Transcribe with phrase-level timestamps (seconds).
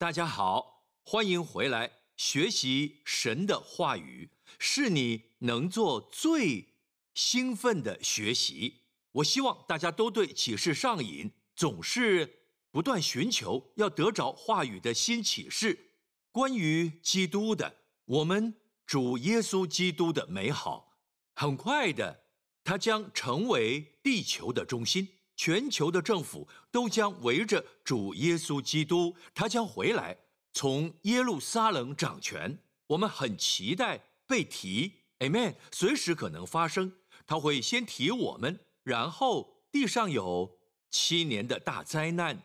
[0.00, 6.68] 大家好，欢迎回来学习神的话语，是你能做最
[7.12, 8.80] 兴奋的学习。
[9.12, 15.90] 我希望大家都对启示上瘾，总是不断寻求要得着话语的新启示，
[16.32, 17.76] 关于基督的，
[18.06, 18.54] 我们
[18.86, 20.96] 主耶稣基督的美好。
[21.34, 22.22] 很快的，
[22.64, 25.19] 他将成为地球的中心。
[25.42, 30.14] 全球的政府都将围着主耶稣基督，他将回来，
[30.52, 32.58] 从耶路撒冷掌权。
[32.88, 35.54] 我们很期待被提，Amen。
[35.72, 36.92] 随时可能发生，
[37.26, 40.58] 他会先提我们，然后地上有
[40.90, 42.42] 七年的大灾难，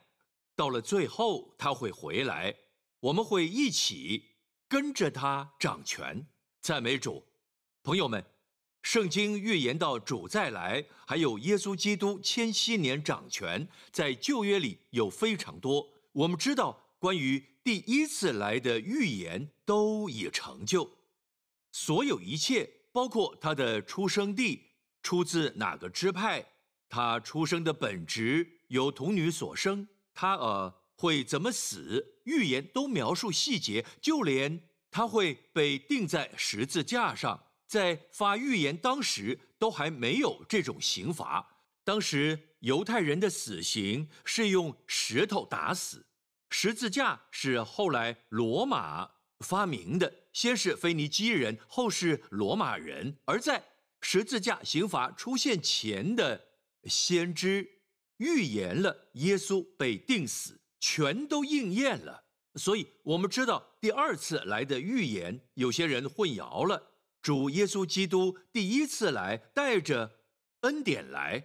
[0.55, 2.55] 到了最后他会回来，
[3.01, 4.37] 我们会一起
[4.69, 6.25] 跟着他掌权。
[6.61, 7.25] 赞美主，
[7.83, 8.23] 朋友们。
[8.85, 15.89] 圣经预言到主再来，还有耶稣基督千禧年掌权，在旧约里有非常多。
[16.11, 20.87] 我们知道关于第一次来的预言都已成就，
[21.71, 24.61] 所有一切，包括他的出生地，
[25.01, 26.45] 出自哪个支派，
[26.87, 34.61] 他出生的本质由童女所生，他呃会怎么死，预言都描述细节，就连
[34.91, 37.41] 他会被钉在十字架上。
[37.75, 41.45] 在发预言当时，都还没有这种刑罚。
[41.83, 46.05] 当时犹太人的死刑是用石头打死，
[46.49, 53.17] 十字架是后来罗马发明的，先是腓尼基人，后是罗马人。
[53.25, 53.61] 而在
[53.99, 56.47] 十字架刑罚出现前的
[56.85, 57.69] 先知
[58.19, 62.23] 预言了耶稣被钉死，全都应验了。
[62.55, 66.93] 所以，我们知道第二次来的预言，有些人混淆了。
[67.25, 70.19] 主耶稣基督第一次来，带着
[70.59, 71.43] 恩典来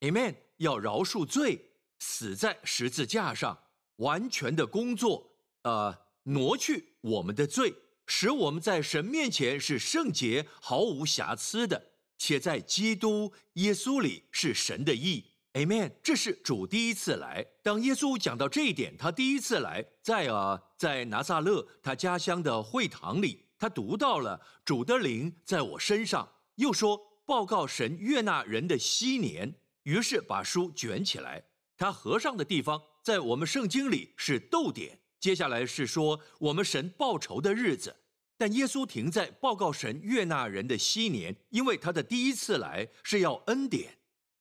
[0.00, 3.58] ，Amen，要饶恕罪，死在十字架上，
[3.96, 7.72] 完全的工作，呃，挪去我们的罪，
[8.06, 11.82] 使我们在神面前是圣洁、毫无瑕疵的，
[12.18, 15.24] 且在基督耶稣里是神的义
[15.54, 15.92] ，Amen。
[16.02, 17.46] 这是主第一次来。
[17.62, 23.41] 当耶稣讲到这一点，他第一次来，在啊，在拿撒勒他家乡的会堂里。
[23.62, 31.40] 他读到了主的灵在我身上，又说报告神悦纳人的昔年，于是把书卷起来。
[31.76, 37.94] 他合上的地方在我们圣经里是逗点，接下来是说我们神报仇的日子。
[38.36, 43.96] 但耶稣停在报告神悦纳人的昔年，因为他的第一次来是要恩典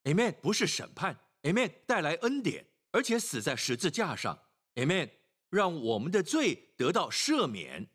[0.06, 4.40] ，Amen，不是审判，Amen，带来恩典，而且死在十字架上
[4.74, 5.12] ，Amen，
[5.52, 7.88] 让我们的罪得到赦免。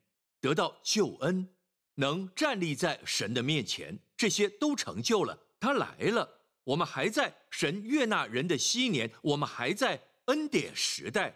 [0.46, 1.48] 得到救恩，
[1.96, 5.36] 能站立在神的面前，这些都成就了。
[5.58, 11.34] 他来了，我们还在神悦纳人的昔年，我们还在恩典时代，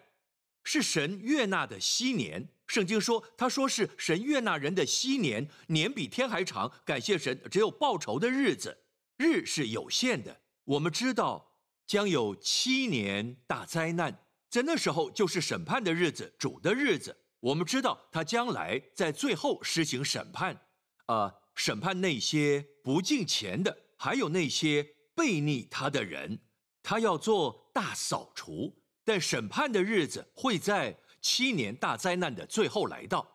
[0.63, 2.49] 是神悦纳的昔年。
[2.69, 6.71] 圣经说，他说是神悦纳人的昔年，年比天还长。
[6.85, 8.79] 感谢神，只有报仇的日子，
[9.17, 10.41] 日是有限的。
[10.63, 17.17] 我们知道将有七年大灾难，在那时候就是审判的日子，主的日子。
[17.41, 20.61] 我们知道他将来在最后施行审判，
[21.07, 26.39] 啊，审判那些不敬钱的，还有那些背逆他的人，
[26.83, 28.77] 他要做大扫除。
[29.03, 33.27] 但审判的日子会在七年大灾难的最后来到。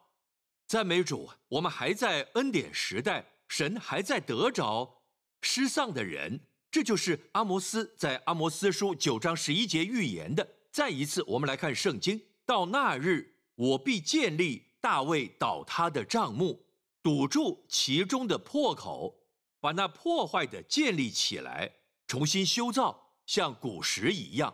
[0.68, 5.04] 赞美主，我们还在恩典时代，神还在得着
[5.42, 6.40] 失丧的人。
[6.72, 10.48] 这就是阿摩斯在阿摩斯书九章十一节预言的。
[10.72, 13.35] 再一次，我们来看圣经，到那日。
[13.56, 16.66] 我必建立大卫倒塌的帐幕，
[17.02, 19.16] 堵住其中的破口，
[19.60, 21.72] 把那破坏的建立起来，
[22.06, 24.54] 重新修造，像古时一样，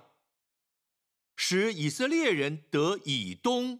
[1.36, 3.80] 使以色列人得以东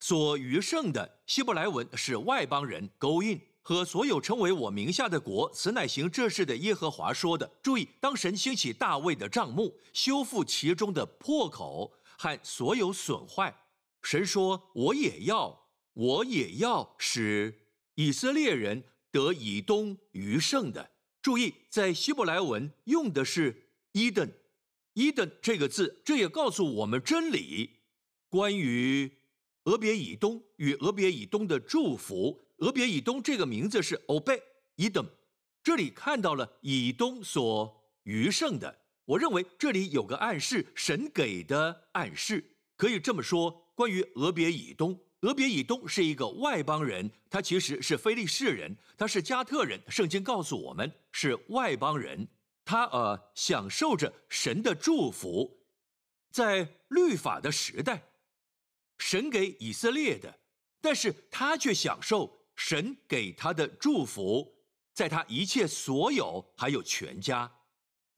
[0.00, 7.46] 所余剩的希伯来文是外邦人勾印和所有称为我名下的国，此乃行这事的耶和华说的。
[7.62, 13.54] 注意，当神兴起大卫的帐幕，修复其中的破口和所有损坏。
[14.02, 17.60] 神说：“我也要，我也要使
[17.94, 20.90] 以色列人得以东余剩的。
[21.20, 24.32] 注意，在希伯来文用的是伊登，
[24.94, 27.78] 伊登这个字，这也告诉我们真理，
[28.28, 29.18] 关于
[29.64, 32.46] 俄别以东与俄别以东的祝福。
[32.58, 34.42] 俄别以东这个名字是欧贝
[34.76, 35.06] 伊登，
[35.62, 38.78] 这里看到了以东所余剩的。
[39.04, 49.80] 我认为这里有个暗示，神给的暗示，可以这么说。”关于俄别以东，俄别以东是一个外邦人，他其实是非利士人，他是加特人。
[49.88, 52.28] 圣经告诉我们是外邦人，
[52.62, 55.64] 他呃享受着神的祝福，
[56.30, 58.02] 在律法的时代，
[58.98, 60.38] 神给以色列的，
[60.82, 64.46] 但是他却享受神给他的祝福，
[64.92, 67.50] 在他一切所有还有全家。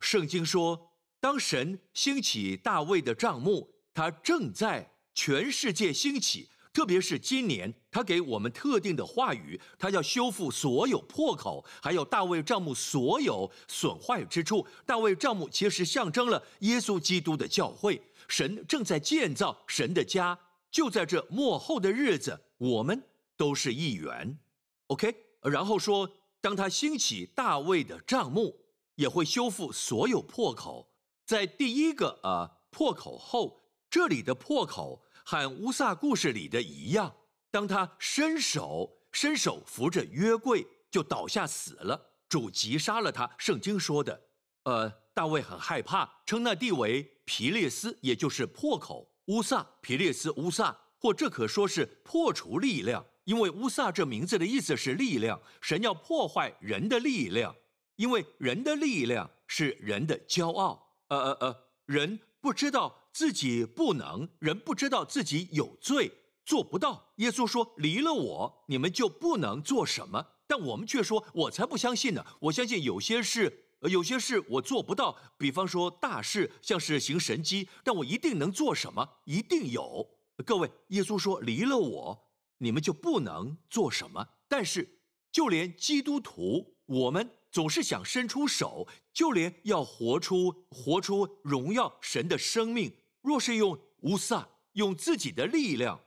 [0.01, 6.49] 圣经说，当神兴起大卫的帐幕，他正在全世界兴起。
[6.73, 14.67] 特别是今年，他给我们特定的话语，他要修复所有破口，还有大卫帐幕所有损坏之处。
[14.87, 20.39] 大卫帐幕其实象征了耶稣基督的教会，神正在建造神的家。
[20.71, 23.03] 就在这末后的日子，我们
[23.37, 24.39] 都是一员。
[24.87, 26.11] OK，然后说，
[26.41, 28.59] 当他兴起大卫的帐幕，
[28.95, 30.89] 也会修复所有破口。
[31.27, 33.61] 在第一个呃破口后，
[33.93, 35.05] 这里的破口。
[35.25, 37.15] 和乌萨故事里的一样，
[37.49, 42.11] 当他伸手伸手扶着约柜，就倒下死了。
[42.29, 43.31] 主击杀了他。
[43.39, 44.21] 圣经说的，
[44.65, 49.09] 呃，大卫很害怕，称那地为皮列斯，也就是破口。
[49.27, 55.41] 乌萨皮列斯乌萨，或这可说是破除力量，因为乌萨这名字的意思是力量。
[55.61, 57.55] 神要破坏人的力量，
[57.95, 60.97] 因为人的力量是人的骄傲。
[61.07, 61.57] 呃呃呃，
[61.87, 62.99] 人不知道。
[63.13, 66.11] 自己不能，人不知道自己有罪，
[66.47, 67.13] 做不到。
[67.17, 72.25] 耶稣说：“离了我，你们就不能做什么。”但我们却说：“我才不相信呢！
[72.41, 75.15] 我相信有些事，有些事我做不到。
[75.37, 79.07] 比方说大事，像是行神迹，但我一定能做什么？
[79.27, 80.09] 一定有。”
[80.47, 85.01] 各位，耶稣说：“离了我，你们就不能做什么。”但是，
[85.31, 87.31] 就连基督徒，我们。
[87.53, 96.01] 总是想伸出手，就连要活出活出荣耀神的生命，若是用乌撒用自己的力量，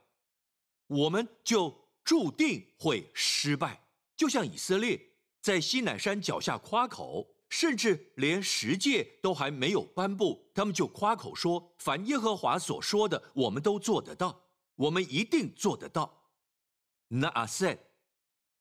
[0.88, 3.86] 我们就注定会失败。
[4.18, 5.00] 就像以色列
[5.40, 16.24] 在西乃山脚下夸口，甚至连十诫都还没有颁布，他们就夸口说：“凡耶和华所说的，我们都做得到，我们一定做得到。”
[17.10, 17.78] 那阿塞，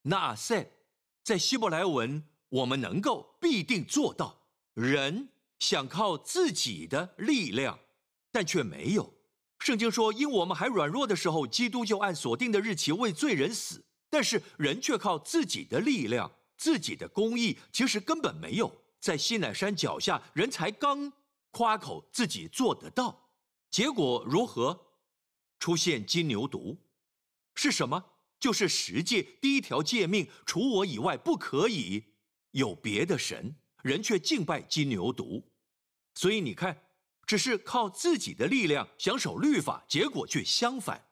[0.03, 0.71] 那阿塞，
[1.23, 2.23] 在希伯来文。
[2.55, 4.43] 我们能够必定做到。
[4.75, 5.29] 人
[5.59, 7.79] 想靠自己的力量，
[8.31, 9.13] 但却没有。
[9.59, 13.85] 圣经说，因我们还软弱的时候，基督就按所定的日期为罪人死。
[14.09, 18.73] 但是人却靠自己的力量、自己的公义，其实根本没有。
[19.01, 21.13] 在西乃山脚下，人才刚
[21.51, 23.31] 夸口自己做得到，
[23.69, 24.87] 结果如何？
[25.59, 26.77] 出现金牛犊，
[27.55, 28.05] 是什么？
[28.39, 32.14] 就是十诫第一条诫命：除我以外不可以。
[32.55, 35.43] 有别的神，人却敬拜金牛犊，
[36.15, 36.85] 所以你看，
[37.27, 41.05] 只是靠自己的力量想守律法，结果却相反。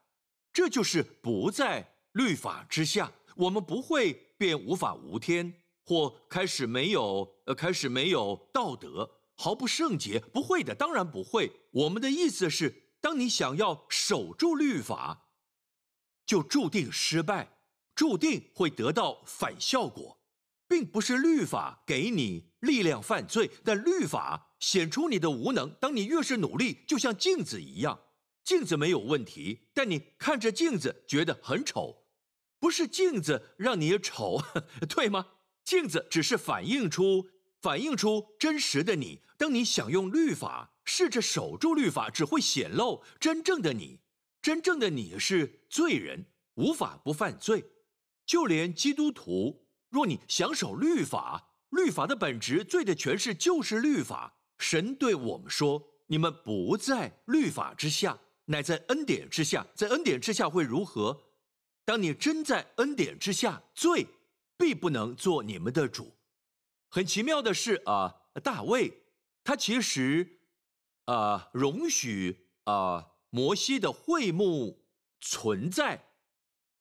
[0.53, 5.53] 这就是不在律法之下，我们不会变无法无天，
[5.83, 11.51] 或开始没有呃开始没有道德，毫不圣洁，不会的，当然不会。
[11.71, 15.27] 我们的意思是，当你想要守住律法，
[16.25, 17.57] 就注定失败，
[17.93, 20.22] 注定会得到反效果。
[20.67, 25.73] 并不是律法给你力量犯罪，但律法显出你的无能。
[25.79, 27.99] 当你越是努力，就像镜子一样，
[28.43, 32.05] 镜子没有问题，但你看着镜子觉得很丑，
[32.59, 34.41] 不是镜子让你丑，
[34.89, 35.27] 对吗？
[35.63, 37.27] 镜子只是反映出
[37.61, 39.21] 反映出真实的你。
[39.37, 44.01] 当你想用律法试着守住律法，只会显露真正的你。
[44.41, 46.25] 真正的你是罪人，
[46.55, 47.63] 无法不犯罪，
[48.25, 49.62] 就连基督徒。
[49.93, 54.33] 若你想守律法，律法的本质、罪的诠释就是律法。
[54.57, 59.67] 神对我们说：“你们不在律法之下，乃在恩典之下。
[59.75, 61.25] 在恩典之下会如何？
[61.85, 64.07] 当你真在恩典之下，罪
[64.57, 66.15] 必不能做你们的主。”
[66.89, 69.03] 很奇妙的是啊，大卫
[69.43, 70.39] 他其实
[71.05, 74.87] 啊容许啊摩西的会幕
[75.19, 76.03] 存在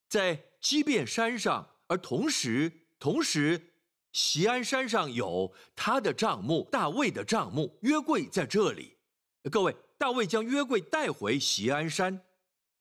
[0.09, 2.79] 在基变山上，而同时。
[3.03, 3.73] 同时，
[4.13, 8.97] 锡安山上有他的帐幕，大卫的帐幕，约柜在这里。
[9.51, 12.25] 各位，大卫将约柜带回锡安山，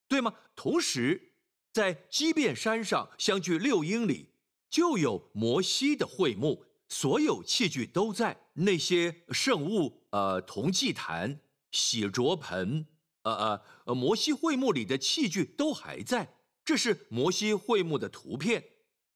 [0.08, 0.32] 对吗？
[0.56, 1.34] 同时，
[1.74, 4.30] 在基变山上相距六英里，
[4.70, 11.40] 就有摩西的会幕，所有器具都在，那些圣物，呃，铜祭坛、
[11.72, 12.86] 洗濯盆，
[13.24, 16.36] 呃呃，摩西会幕里的器具都还在。
[16.64, 18.64] 这是摩西会幕的图片。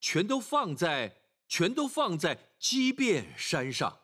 [0.07, 4.01] 全都放在，全都放在基变山上，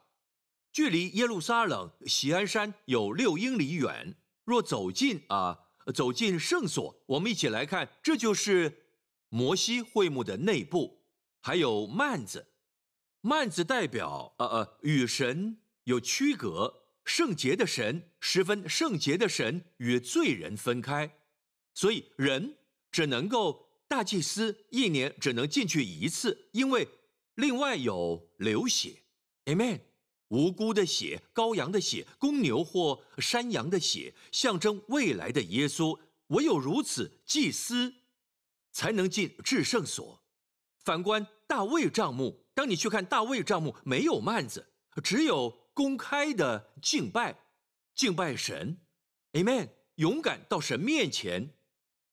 [0.71, 4.15] 距离耶路撒冷锡安山有六英里远。
[4.43, 5.59] 若走进啊，
[5.93, 8.87] 走进圣所，我们一起来看，这就是
[9.29, 11.03] 摩西会幕的内部，
[11.39, 12.47] 还有幔子，
[13.21, 21.15] 幔子代表呃呃与神有区隔，圣洁的神十分圣洁的神与罪人分开。
[21.75, 22.57] 所以人
[22.91, 26.87] 只能够大祭司一年只能进去一次，因为
[27.35, 29.01] 另外有流血。
[29.43, 29.81] Amen。
[30.29, 35.99] 无辜的血、羔羊的血、公牛或山羊的血，象征未来的耶稣。
[36.27, 37.93] 唯有如此，祭司
[38.71, 40.23] 才能进至圣所。
[40.85, 44.69] 反观大卫帐幕，当你去看大卫帐幕，没有幔子，
[45.03, 47.37] 只有公开的敬拜，
[47.93, 48.77] 敬拜神。
[49.33, 49.67] Amen。
[49.95, 51.53] 勇敢到神面前，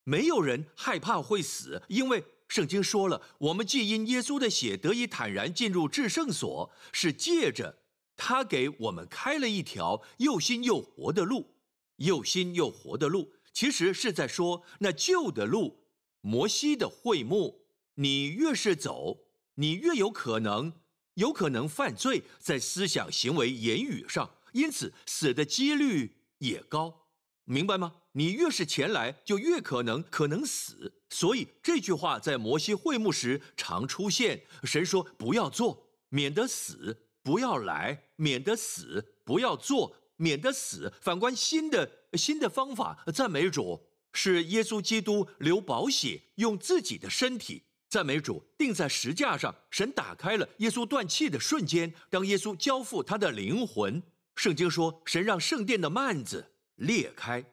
[0.08, 7.80] 没有人害怕会死，因为圣经说了，我们既因耶稣的血得以坦然进入至圣所，是借着。
[8.16, 11.56] 他给我们开了一条又新又活的路，
[11.96, 15.84] 又新又活的路，其实是在说那旧的路。
[16.22, 20.72] 摩西的会幕，你越是走，你越有可能，
[21.14, 27.08] 有可能犯罪，在思想、行为、言语上，因此死的几率也高，
[27.44, 27.96] 明白吗？
[28.18, 30.92] 你越是前来，就越可能可能死。
[31.08, 34.42] 所以这句话在摩西会幕时常出现。
[34.64, 40.92] 神说：“不要做，免得死。”不要来，免得死；不要做，免得死。
[41.00, 49.54] 反观新的新的方法，赞美主，是耶稣基督流宝血，用自己的身体，赞美主，钉在石架上。
[49.70, 54.02] 神打开了耶稣断气的瞬间，当耶稣交付他的灵魂。
[54.34, 57.44] 圣经说，神让圣殿的幔子裂开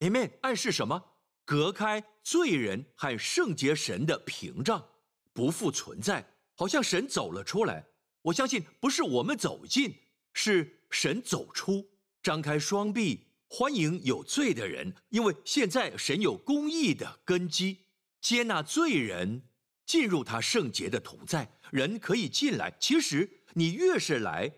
[0.00, 0.30] ，Amen。
[0.42, 1.02] 暗示什么？
[1.44, 4.86] 隔开罪人和圣洁神的屏障，
[5.32, 7.86] 不复存在，好像神走了出来。
[8.20, 9.94] 我相信不是我们走进，
[10.34, 11.88] 是神走出，
[12.22, 17.78] 张开双臂欢迎有罪的人，因为现在神有公义的根基，
[18.20, 19.42] 接纳罪人
[19.86, 22.76] 进入他圣洁的同在，人可以进来。
[22.78, 24.52] 其实你越是来，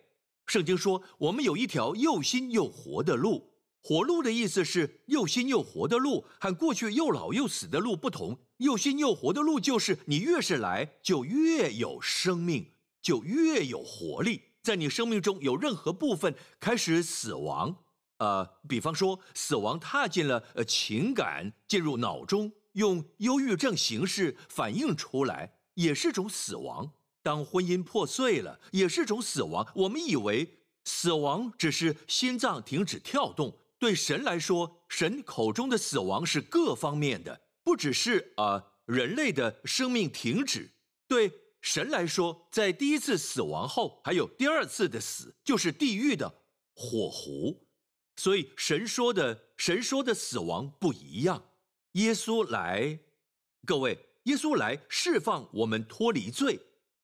[0.46, 3.49] 圣经说我们有一条又新又活的路，
[3.82, 8.38] 活路的意思是又新又活的路，和过去又老又死的路不同。
[8.58, 12.72] 又新又活的路就是你越是来，就越有生命。
[13.02, 17.74] 就越有活力，在你生命中有任何部分开始死亡，
[18.18, 26.92] 呃，比方说死亡踏进了呃情感，进入脑中，用忧郁症形式反映出来，也是种死亡。
[27.22, 29.66] 当婚姻破碎了，也是种死亡。
[29.74, 40.70] 我们以为死亡只是心脏停止跳动，对神来说，神口中的死亡是各方面的，不只是啊人类的生命停止，
[41.08, 41.32] 对。
[41.62, 46.26] 神来说，在第一次死亡后，还有第二次的死，就是地狱的
[46.74, 47.68] 火湖。
[48.16, 51.50] 所以神说的，神说的死亡不一样。
[51.92, 52.98] 耶稣来，
[53.66, 56.58] 各位，耶稣来释放我们脱离罪，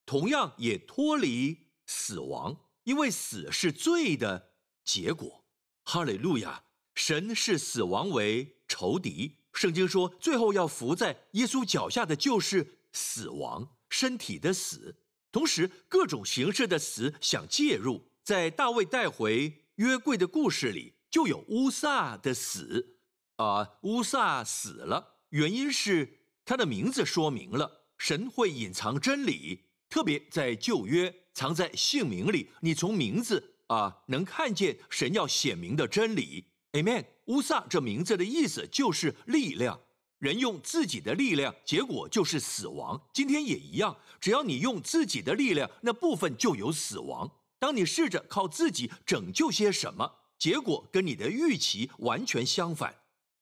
[0.07, 4.53] 同样也脱离死亡，因为死是罪的
[4.87, 5.45] 结果。
[5.85, 6.65] 哈利路亚！
[6.97, 9.37] 神视死亡为仇敌。
[9.53, 13.77] 圣经说，最后要伏在耶稣脚下的就是死亡。
[13.89, 14.97] 身体的死，
[15.31, 22.99] 同时各种形式的死想介入，在大卫带回约柜的故事里，就有乌撒的死。
[23.37, 36.47] 啊，乌撒死了，原因是他的名字说明了神会隐藏真理，特别在旧约藏在姓名里，你从名字啊能看见神要显明的真理。
[36.77, 37.07] Amen。
[37.25, 39.81] 乌萨这名字的意思就是力量。
[40.19, 43.01] 人用自己的力量，结果就是死亡。
[43.15, 47.31] 今天也一样，只要你用自己的力量，那部分就有死亡。
[47.59, 52.95] 当你试着靠自己拯救些什么，结果跟你的预期完全相反，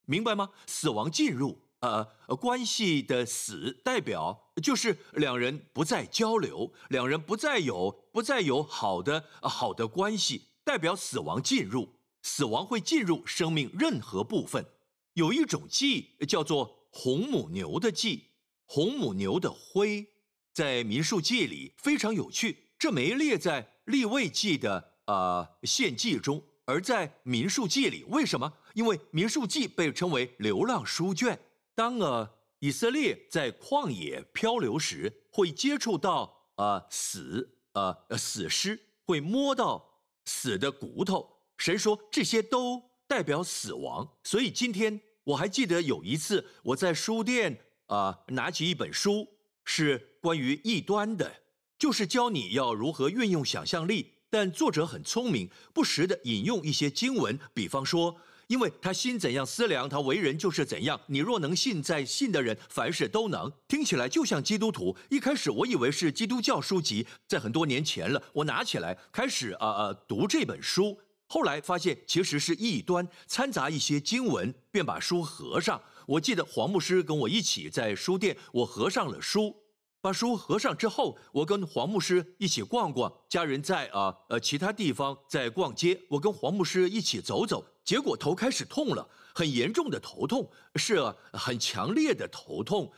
[0.06, 0.50] 明白吗？
[0.66, 2.04] 死亡进入，呃，
[2.40, 11.88] 关系的死代表就是两人不再交流，两人不再有不再有好的好的关系，代表死亡进入。
[12.24, 14.66] 死亡会进入生命任何部分。
[15.12, 18.30] 有一种祭叫做红母牛的祭，
[18.64, 20.04] 红母牛的灰
[20.52, 28.52] 在民数记里非常有趣，这没列在立位记的啊献祭中，而在民数记里，为什么？
[28.72, 31.38] 因为民数记被称为流浪书卷。
[31.74, 32.28] 当呃
[32.60, 41.33] 以色列在旷野漂流时，会接触到呃死呃死尸，会摸到死的骨头，
[41.64, 42.83] 神说这些都。
[43.06, 49.28] 代表死亡，所以今天我还记得有一次我在书店啊拿起一本书，
[49.62, 51.30] 是关于异端的，
[51.78, 54.14] 就是教你要如何运用想象力。
[54.30, 58.16] 但作者很聪明，不时的引用一些经文，比方说，
[58.47, 60.99] 因为他心怎样思量，他为人就是怎样。
[61.09, 63.52] 你若能信，在信的人凡事都能。
[63.68, 64.97] 听起来就像基督徒。
[65.11, 70.99] 一开始我以为是基督教书籍，在很多年前了，我拿起来开始啊啊读这本书。
[71.34, 75.82] 后来发现其实是异端掺杂一些经文，便把书合上。
[76.06, 79.52] 我记得黄牧师跟我一起在书店，我合上了书，
[80.00, 91.00] 把书合上之后，我跟黄牧师一起逛逛，家人在啊呃其他地方在逛街，我跟黄牧师一起走走，结果头开始痛了，很严重的头痛，是
[91.32, 92.92] 很强烈的头痛，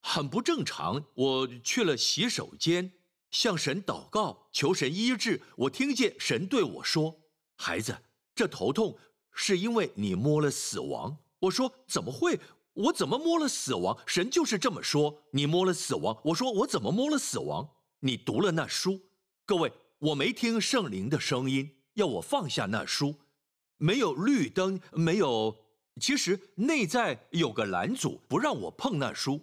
[0.00, 1.04] 很不正常。
[1.14, 2.92] 我去了洗手间，
[3.32, 5.42] 向神祷告，求神医治。
[5.56, 7.16] 我听见神对我说
[7.56, 7.96] ：“孩子，
[8.34, 8.96] 这头痛。”
[9.36, 12.38] 是因为你摸了死亡，我说怎么会？
[12.72, 13.98] 我怎么摸了死亡？
[14.06, 16.16] 神就是这么说，你摸了死亡。
[16.22, 17.68] 我说我怎么摸了死亡？
[17.98, 19.00] 你读了那书。
[19.44, 23.16] 各位，我没听圣灵的声音，要我放下那书，
[23.78, 25.56] 没有绿灯，没有。
[26.00, 29.40] 其实内在有个拦阻，不让我碰那书，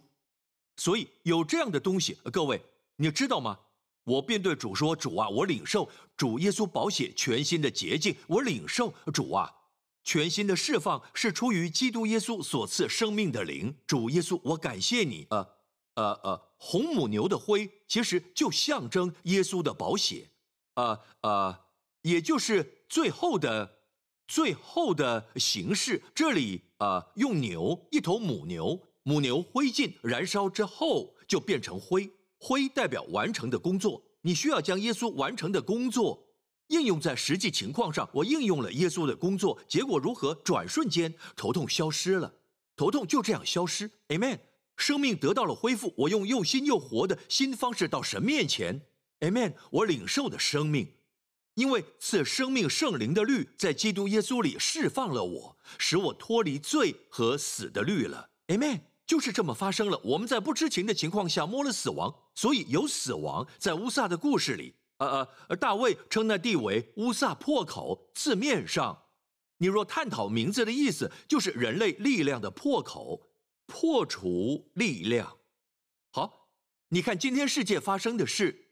[0.78, 2.18] 所以有这样的东西。
[2.32, 2.62] 各位，
[2.96, 3.60] 你知道吗？
[4.04, 9.50] 我便对主说：“主啊，我领受主耶稣宝血全新的洁净，我领受主啊。”
[10.04, 15.28] 全新的释放是出于基督耶稣所赐生命的灵，主耶稣，我感谢你。
[15.30, 15.48] 呃，
[15.94, 20.32] 呃，呃，红母牛的灰其实就象征耶稣的宝血，
[20.74, 21.56] 呃，呃，
[22.02, 23.78] 也就是最后的、
[24.28, 26.02] 最后的形式。
[26.16, 32.10] 这里呃，用牛一头母牛，母牛灰烬燃烧之后就变成灰，
[32.42, 34.04] 灰代表完成的工作。
[34.24, 36.28] 你需要将耶稣完成的工作。
[36.68, 40.34] 应用在实际情况上，我应用了耶稣的工作，结果如何？
[40.36, 42.34] 转瞬间，头痛消失了，
[42.78, 43.92] 头痛就这样消失。
[44.08, 44.40] Amen，
[44.78, 45.94] 生命得到了恢复。
[45.98, 48.84] 我用又新又活的新方式到神面前。
[49.20, 50.94] Amen，我领受的生命，
[51.56, 58.30] 因为此生命圣灵的律在基督耶稣里释放了我，使我脱离罪和死的律了。
[58.48, 58.80] Amen，
[59.12, 60.00] 就是这么发生了。
[60.06, 64.74] 我们在不知情的情况下摸了死亡，所以有死亡在乌撒的故事里。
[65.00, 68.10] 呃呃，大卫称那地为乌萨破口。
[68.14, 69.08] 字面上，
[69.58, 73.28] 你若探讨名字的意思，就是人类力量的破口，
[73.66, 75.40] 破除力量。
[76.12, 76.48] 好，
[76.88, 78.70] 你看今天世界发生的事，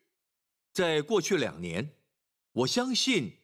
[0.71, 1.97] 在过去两年，
[2.53, 3.39] 我相信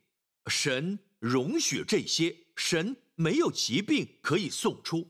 [0.48, 5.10] 神容许这些，神没有疾病可以送出。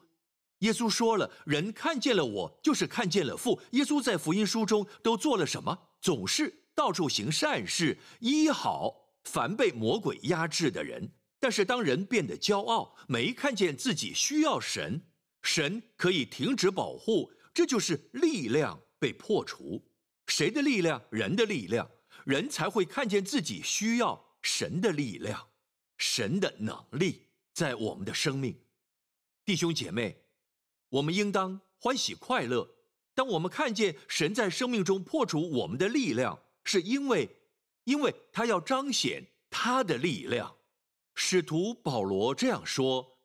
[0.60, 3.62] 耶稣说了，人看见了我，就是看见了父。
[3.72, 5.78] 耶稣在福音书中都做了什么？
[6.02, 6.62] 总是。
[6.76, 11.10] 到处行善事，医好凡被魔鬼压制的人。
[11.40, 15.02] 但是当人变得骄傲，没看见自己需要神，
[15.42, 19.82] 神可以停止保护，这就是力量被破除。
[20.28, 21.02] 谁的力量？
[21.10, 21.90] 人的力量。
[22.26, 25.48] 人才会看见自己需要神的力量，
[25.98, 28.60] 神的能力在我们的生命。
[29.46, 30.25] 弟兄姐妹，
[30.96, 32.70] 我们应当欢喜快乐。
[33.14, 36.40] 当我们看见神在生命中破除我们的力量。
[36.68, 37.30] 是因为，
[37.84, 40.56] 因为他要彰显他的力量。
[41.14, 43.20] 使徒保罗这样说：，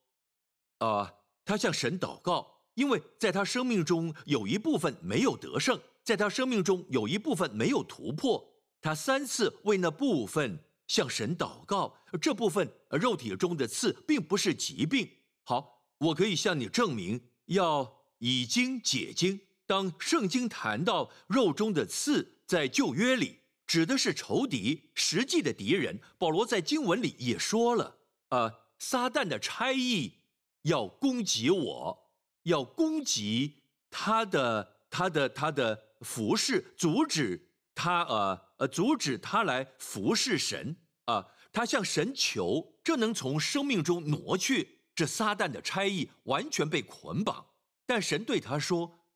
[0.78, 8.46] 啊，他向神祷告，因为在他生命中有一部分没有得胜，在他生命中有一部分没有突破。
[8.82, 11.96] 他三次为那部分向神祷告。
[12.20, 15.08] 这部分肉体中的刺，并不是疾病。
[15.44, 17.18] 好，我可以向你证明，
[17.50, 19.40] 要以经解经。
[19.66, 22.40] 当圣经谈到肉中的刺。
[22.50, 26.00] 在旧约里指的是仇敌，实际的敌人。
[26.18, 27.98] 保罗在经文里也说了，
[28.30, 30.14] 呃，撒旦的差役
[30.62, 32.10] 要攻击我，
[32.42, 41.24] 要攻击他的、他的、他的服侍，阻止他，呃呃，阻止他来服侍神啊。
[41.52, 47.46] 他向神求，这能从生命中挪去这撒旦的差役，完全被捆绑。
[47.86, 49.06] 但神对他说：“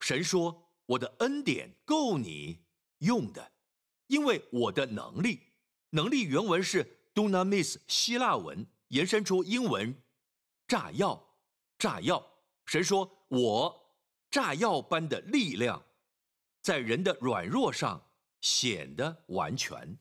[0.00, 2.64] 神说，我的恩典够你。”
[3.00, 3.52] 用的，
[4.08, 5.40] 因为我的能力，
[5.88, 10.02] 能力原文是 dunamis，希腊文延伸出英文，
[10.68, 11.34] 炸药，
[11.78, 12.22] 炸药。
[12.66, 13.96] 神说，我
[14.30, 15.82] 炸药般的力量，
[16.60, 18.10] 在人的软弱上
[18.42, 19.98] 显得完全，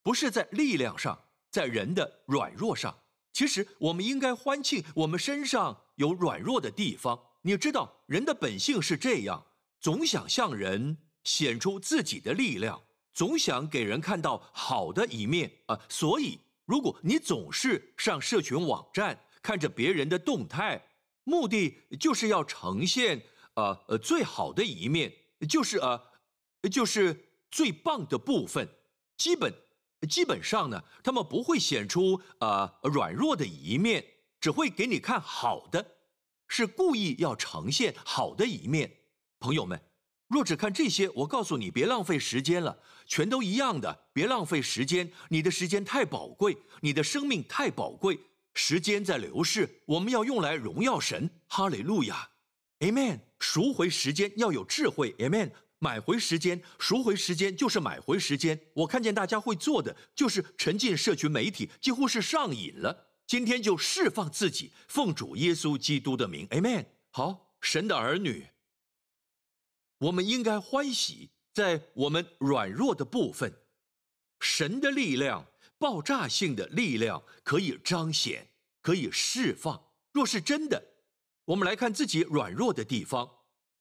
[0.00, 2.96] 不是在力量上，在人的软弱上。
[3.36, 7.20] 其实我们应该欢庆，我们身上有软弱的地方。
[7.42, 9.44] 你知道，人的本性是这样，
[9.78, 10.96] 总想向人。
[11.22, 12.80] 显出自己的力量，
[13.12, 15.78] 总想给人看到好的一面啊！
[15.88, 20.80] 所以，如果你总是上社群网站看着别人的动态，
[21.24, 23.20] 目的就是要呈现
[23.54, 25.12] 呃呃最好的一面，
[25.48, 26.00] 就是呃
[26.70, 28.68] 就是最棒的部分。
[29.16, 29.52] 基本
[30.06, 34.04] 基本上呢，他们不会显出呃软弱的一面，
[34.40, 35.84] 只会给你看好的，
[36.48, 38.90] 是故意要呈现好的一面。
[39.40, 39.80] 朋友们。
[40.28, 45.08] 若只看这些，我告诉你，别浪费时间了，全都一样的，别浪费时间。
[45.28, 48.18] 你的时间太宝贵，你的生命太宝贵。
[48.52, 51.30] 时间在流逝，我们要用来荣耀神。
[51.46, 52.28] 哈利路亚
[52.80, 53.20] ，Amen。
[53.38, 55.52] 赎回时间要有智慧，Amen。
[55.86, 58.60] 买回时间，赎回时间就是买回时间。
[58.74, 63.06] 我看见大家会做的就是沉浸社群媒体，几乎是上瘾了。
[63.24, 66.86] 今天就释放自己，奉主耶稣基督的名，Amen。
[67.12, 68.48] 好，神的儿女，
[69.98, 73.54] 我们应该欢喜在我们软弱的部分，
[74.40, 75.46] 神的力量。
[75.78, 78.48] 爆炸性的力量可以彰显，
[78.80, 79.88] 可以释放。
[80.10, 80.82] 若是真的，
[81.44, 83.30] 我们来看自己软弱的地方。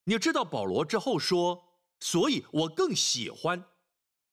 [0.03, 1.63] 你知道保罗之后说
[1.99, 3.65] ：“所以我更喜欢，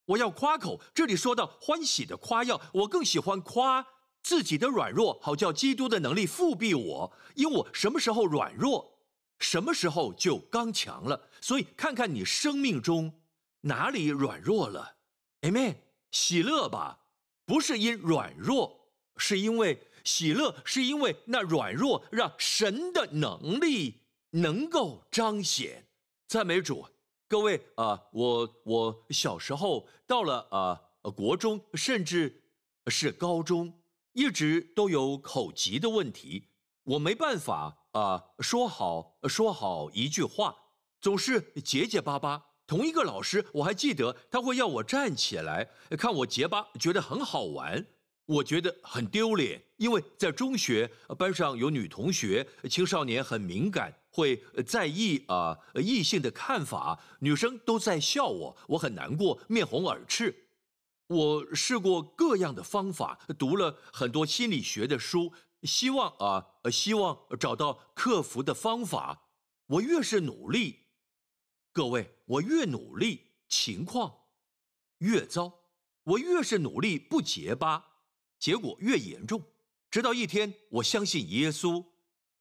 [0.06, 3.86] 我要夸口。”这里说到欢喜的夸耀，我更喜欢夸
[4.22, 7.12] 自己的软弱，好叫基督的能力复辟我。
[7.34, 8.98] 因我什么时候软弱，
[9.38, 11.28] 什么时候就刚强了。
[11.40, 13.20] 所以看看你生命中
[13.62, 14.96] 哪里软弱了
[15.42, 15.76] ，Amen，
[16.10, 17.00] 喜乐吧。
[17.44, 25.88] 不是因软弱，是因为喜乐，是因为那软弱让神的能力能够彰显。
[26.28, 26.86] 赞美主，
[27.32, 30.78] 各位啊，我我小时候到了啊
[31.16, 32.42] 国中，甚至
[32.88, 33.72] 是高中，
[34.12, 36.48] 一直都有口疾的问题，
[36.82, 40.54] 我没办法啊说好说好一句话，
[41.00, 42.48] 总是结结巴巴。
[42.66, 47.86] 同一个老师，我还记得他会要我站起来看我结巴，觉得很好玩。
[48.26, 60.50] 我觉得很丢脸，因为在中学班上有女同学，青少年很敏感，会在意啊异性的看法，女生都在笑我，我很难过，面红耳赤。
[61.08, 69.30] 我试过各样的方法，读了很多心理学的书，希望啊希望找到克服的方法。
[69.66, 70.80] 我越是努力。
[71.72, 74.14] 各位，我越努力，情况
[74.98, 75.60] 越糟。
[76.04, 77.84] 我越是努力不结巴，
[78.38, 79.42] 结果越严重。
[79.90, 81.84] 直到一天，我相信耶稣，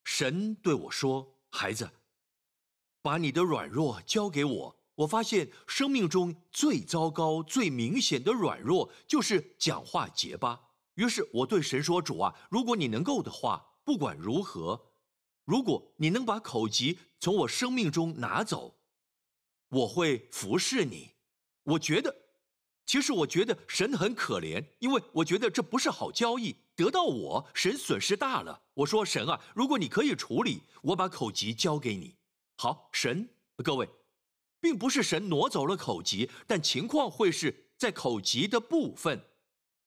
[0.03, 1.91] 神对我说：“孩子，
[3.03, 10.69] 把你的软弱交给我。”我发现生命中最糟糕、最明显的软弱就是讲话结巴。
[10.95, 14.91] 于是我对神说：“主啊，如果你能够的话，不管如何，
[15.45, 18.77] 如果你能把口疾从我生命中拿走。”
[19.69, 21.13] 我会服侍你，
[21.63, 22.13] 我觉得，
[22.85, 28.63] 其实我觉得神很可怜，因为我觉得这不是好交易，得到我神损失大了。
[28.73, 32.15] 我说神啊，如果你可以处理，我把口疾交给你。
[32.57, 33.87] 好，神，各位，
[34.59, 39.23] 并不是神挪走了口疾，但情况会是在口疾的部分，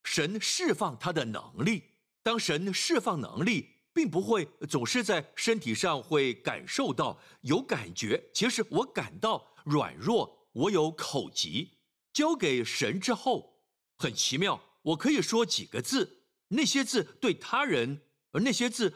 [0.05, 1.83] 神释放他的能力。
[2.23, 3.71] 当神释放能力。
[3.95, 8.21] 并不会总是在身体上会感受到有感觉。
[8.35, 11.79] 其实我感到软弱，我有口疾。
[12.13, 13.61] 交给神之后，
[13.97, 16.24] 很奇妙，我可以说几个字，
[16.55, 18.01] 那些字对他人，
[18.33, 18.93] 而那些字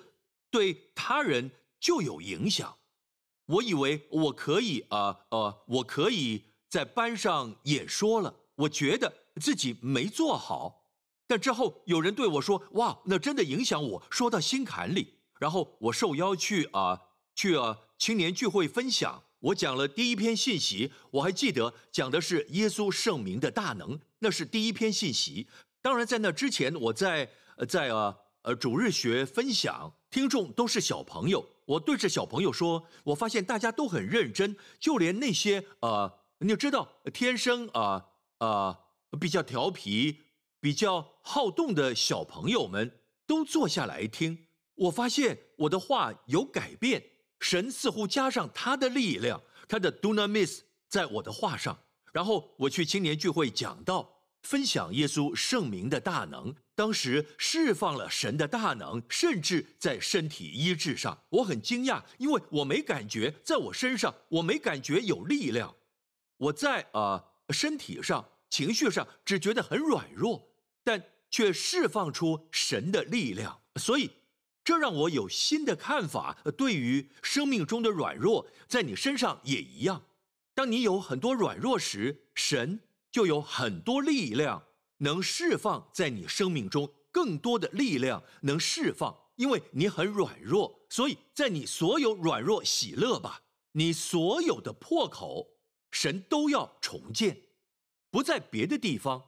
[0.51, 2.77] 对他人就有影响。
[3.47, 10.85] 我以为我可以啊呃，我可以在班上演说了，我觉得自己没做好。
[11.27, 17.01] 但之后有人对我说：“哇，那真的影响我，说到心坎里。”然后我受邀去啊，
[17.35, 19.23] 去啊青年聚会分享。
[19.41, 25.47] 我讲了第一篇信息，我还记得讲的是耶稣圣名的大能，那是第一篇信息。
[25.81, 27.31] 当然，在那之前，我在
[27.67, 31.47] 在啊呃主日学分享，听众都是小朋友。
[31.65, 38.07] 我对着小朋友说：“我发现大家都很认真，就连那些呃，你知道天生啊
[38.39, 38.79] 啊
[39.21, 40.21] 比较调皮。”
[40.61, 47.01] 比较好动的小朋友们都坐下来听，我发现我的话有改变，
[47.39, 51.79] 神似乎加上他的力量，他的 dunamis 在我的话上。
[52.13, 65.75] 然后我去青年聚会讲道，分享耶稣圣名的大能，当时释放了神的大能，甚至在身体医治上，我很惊讶，因为我没感觉在我身上，我没感觉有力量，
[66.37, 70.49] 我在啊身体上、情绪上只觉得很软弱。
[70.85, 74.13] 但却释放出神的力量，所以
[74.63, 76.39] 这让我有新的看法。
[76.57, 80.05] 对于生命中的软弱，在你身上也一样。
[80.55, 82.79] 当你有很多软弱时，神
[83.11, 84.63] 就有很多力量
[84.99, 95.59] 能释放在你生命中，更多的力量能释放，因为你很软弱，所以在你所有软弱喜乐吧，你所有的破口，
[95.91, 97.43] 神都要重建，
[98.11, 99.25] 不在别的地方。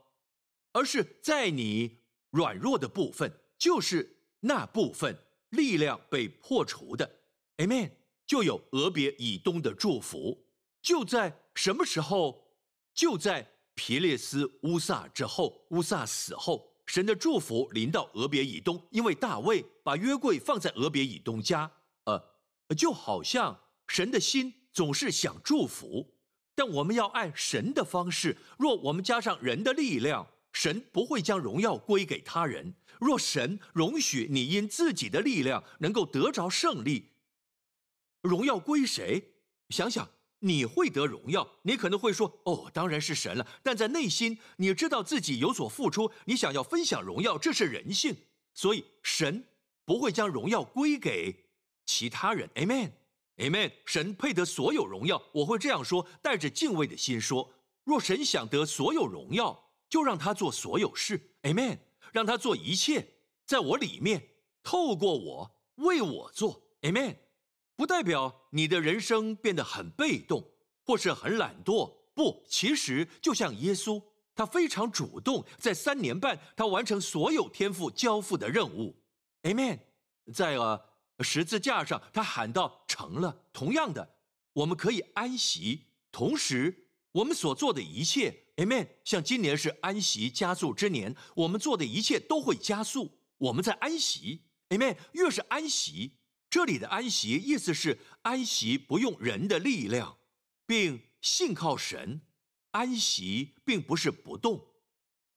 [0.72, 1.98] 而是在你
[2.30, 7.18] 软弱的部分，就是那部分力量被破除的
[7.56, 7.90] ，Amen，
[8.24, 10.46] 就有俄别以东的祝福。
[10.80, 12.46] 就在什么时候？
[12.94, 19.90] 就在皮列斯乌萨之后，乌萨死后，神的祝福临到俄别以东，因为大卫把。
[19.90, 21.68] 把约柜放在俄别以东家，
[22.04, 22.22] 呃，
[22.76, 26.14] 就好像神的心总是想祝福，
[26.54, 28.36] 但我们要按神的方式。
[28.56, 32.72] 若我们加上人的力量，神不会将荣耀归给他人。
[33.00, 37.08] 若神容许你因自己的力量能够得着胜利，
[38.20, 39.32] 荣耀归谁？
[39.70, 40.08] 想想
[40.40, 48.16] 你会得荣耀，你可能会说：“哦，当然是神了。”但在内心，你知道自己有所付出，你想要分享荣耀，这是人性。
[48.54, 49.44] 所以神
[49.84, 51.44] 不会将荣耀归给
[51.86, 52.48] 其他人。
[52.56, 53.72] Amen，Amen。
[53.84, 55.22] 神配得所有荣耀。
[55.32, 57.52] 我会这样说，带着敬畏的心说：
[57.84, 61.20] 若神想得所有荣耀，就让他做所有事。
[61.42, 61.78] Amen。
[62.12, 63.06] 让他做一切，
[63.46, 64.30] 在我里面，
[64.64, 67.14] 透过我为我做，Amen。
[67.80, 70.46] 不代表你的人生变得很被动，
[70.84, 71.90] 或是很懒惰。
[72.12, 74.02] 不，其实就像耶稣，
[74.34, 79.02] 他非常主动，在三年半，他完成所有天赋交付的任务
[79.44, 79.78] ，Amen。
[80.34, 80.78] 在呃
[81.20, 84.16] 十字架上，他喊道：“成了。”同样的，
[84.52, 88.44] 我们可以安息，同时我们所做的一切。
[88.56, 88.88] Amen。
[89.04, 93.16] 像今年是安息加速之年，我们做的一切都会加速。
[93.38, 94.98] 我们在安息，Amen。
[95.12, 96.18] 越是安息，
[96.50, 100.18] 这里的安息意思是安息不用人的力量，
[100.66, 102.20] 并信靠神。
[102.72, 104.64] 安息并不是不动，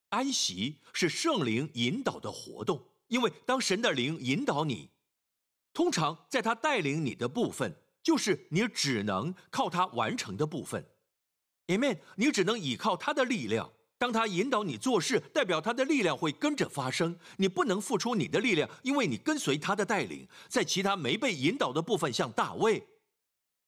[0.09, 2.89] 安息是圣灵引导的活动。
[3.07, 4.91] 因为当神的灵引导你，
[5.71, 10.87] 通常在他带领你的部分，就是你只能靠他完成的部分。
[11.67, 13.71] Amen，你只能依靠他的力量。
[14.03, 17.17] 当他引导你做事，代表他的力量会跟着发生。
[17.37, 20.27] 你不能付出你的力量，因为你跟随他的带领。
[20.49, 22.85] 在其他没被引导的部分，像大卫，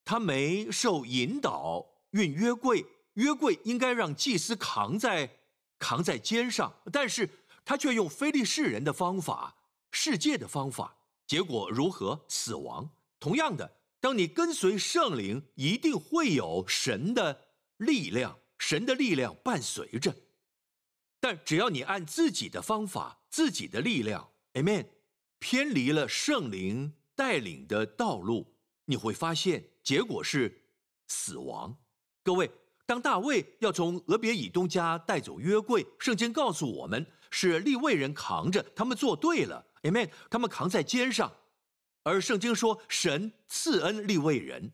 [0.04, 5.38] 他没受引导运约柜，约柜应该让祭司扛在
[5.80, 7.30] 扛在肩上，但是
[7.64, 9.56] 他却用非利士人的方法，
[9.92, 12.26] 世界的方法，结果如何？
[12.28, 12.90] 死亡。
[13.22, 13.72] 同样的，
[14.02, 17.44] 当你跟随圣灵，一定会有神的。
[17.78, 20.16] 力量，神的力量伴随着，
[21.26, 24.86] 但只要你按自己的方法、自己的力量，Amen，
[25.40, 28.54] 偏离了圣灵带领的道路，
[28.86, 30.62] 你会发现结果是
[31.08, 31.76] 死亡。
[32.22, 32.52] 各位，
[32.86, 41.34] 当大卫要从俄别以东家带走约柜，圣经告诉我们是利未人扛着，他们做对了，Amen，他们扛在肩上，
[42.04, 44.72] 而圣经说神赐恩利未人。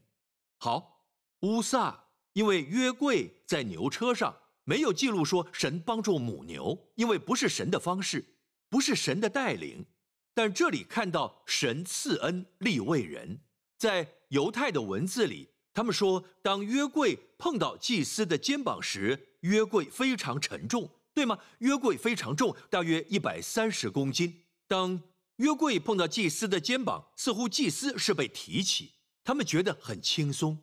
[0.57, 1.05] 好，
[1.43, 2.07] 乌撒。
[2.33, 4.35] 因为约柜在牛车上，
[4.71, 8.23] 没有记录说神帮助母牛，因为不是神的方式，
[8.69, 9.85] 不是神的带领。
[10.33, 13.41] 但这里看到神赐恩立位人，
[13.77, 21.37] 在犹太的文字里，他们说，当约柜碰到祭司的肩膀时，约柜非常沉重，对吗？
[21.57, 24.45] 约柜非常重，大约一百三十公斤。
[24.69, 25.03] 当
[25.35, 28.93] 约柜碰到祭司的肩膀，似乎祭司是被提起，
[29.25, 30.57] 他们觉得很轻松。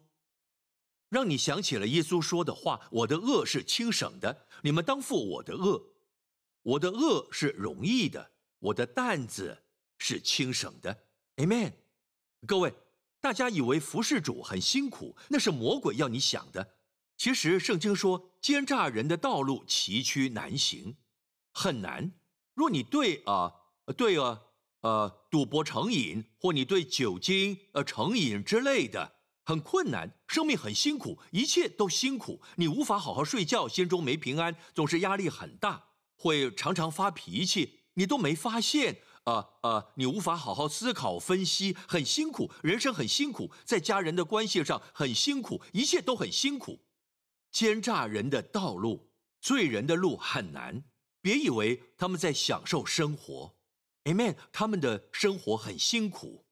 [1.09, 5.81] 让你想起了耶稣说的话：“我的恶是轻省的，你们当负我的恶；
[6.63, 9.65] 我的恶是容易的，我的担子
[9.99, 11.05] 是轻省的。”
[11.37, 11.73] Amen。
[12.47, 12.75] 各位，
[13.21, 16.77] 大家以为服侍主很辛苦，那是魔鬼要你想的。
[17.17, 20.97] 其实圣经说，奸诈人的道路崎岖难行，
[21.53, 22.13] 很难。
[22.55, 23.53] 若你对啊，
[23.97, 24.41] 对啊，
[24.83, 29.18] 呃，赌博成瘾，或你对酒精呃成瘾之类的。
[29.49, 32.43] 很困难，生命很辛苦，一切都辛苦。
[32.57, 37.79] 你无法好好睡觉，心中没平安，总是压力很大，会常常发脾气。
[37.95, 46.81] 你都没发现，啊啊，你无法好好思考分析，很辛苦，人生很辛苦，在家人的关系上很辛苦，一切都很辛苦。
[47.51, 49.09] 奸诈人的道路，
[49.41, 50.85] 罪人的路很难。
[51.23, 53.55] 别以为他们在享受生活
[54.05, 56.45] ，Amen，他们的生活很辛苦。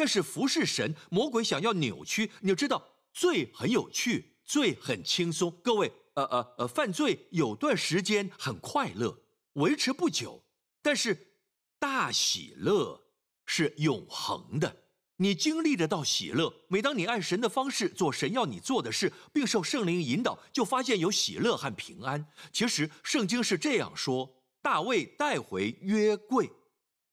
[0.00, 2.30] 但是服侍神，魔鬼想要扭曲。
[2.40, 2.82] 你要知道，
[3.12, 5.50] 罪很有趣，罪很轻松。
[5.62, 9.14] 各位，呃呃呃，犯罪有段时间很快乐，
[9.52, 10.42] 维持不久。
[10.80, 11.34] 但是
[11.78, 12.98] 大喜乐
[13.44, 14.74] 是永恒的，
[15.16, 16.50] 你经历得到喜乐。
[16.68, 22.26] 每当你按神的方式做神要你做的事，并受圣灵引导，就发现有喜乐和平安。
[22.50, 26.50] 其实圣经是这样说：大卫带回约柜。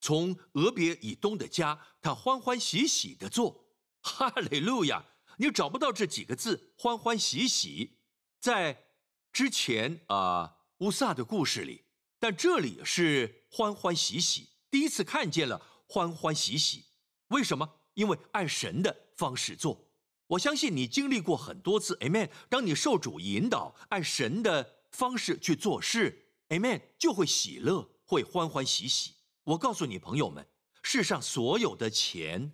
[0.07, 3.65] 从俄别以东的家，他欢欢喜喜的做，
[3.99, 5.03] 哈利路亚！
[5.35, 7.97] 你找不到这几个字，欢欢喜喜，
[8.39, 8.85] 在
[9.33, 11.83] 之前啊乌萨的故事里，
[12.19, 16.85] 但这里是欢欢喜喜，第一次看见了欢欢喜喜。
[17.27, 17.81] 为什么？
[17.95, 19.89] 因为按神的方式做。
[20.27, 22.29] 我相信你经历过很多次，Amen。
[22.47, 29.16] 当你受主引导，按神的方式去做事，Amen，就会喜乐，会欢欢喜喜。
[29.47, 30.45] 我告诉你，朋友们，
[30.83, 32.51] 世上所有的钱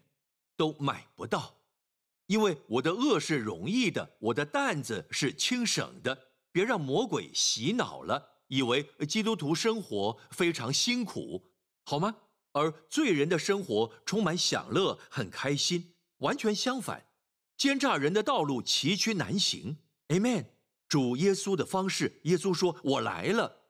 [0.55, 1.55] 都买不到。
[2.27, 6.27] 因为我的恶是容易的，我的担子是轻省的。
[6.51, 11.41] 别让魔鬼洗脑了，以为基督徒生活非常辛苦，
[11.83, 12.15] 好吗？
[12.51, 15.95] 而罪人的生活充满享乐，很开心。
[16.17, 17.07] 完全相反，
[17.57, 19.77] 奸诈人的道路崎岖难行。
[20.09, 20.45] Amen。
[20.87, 23.62] 主耶稣的方式，耶稣说：“我来了，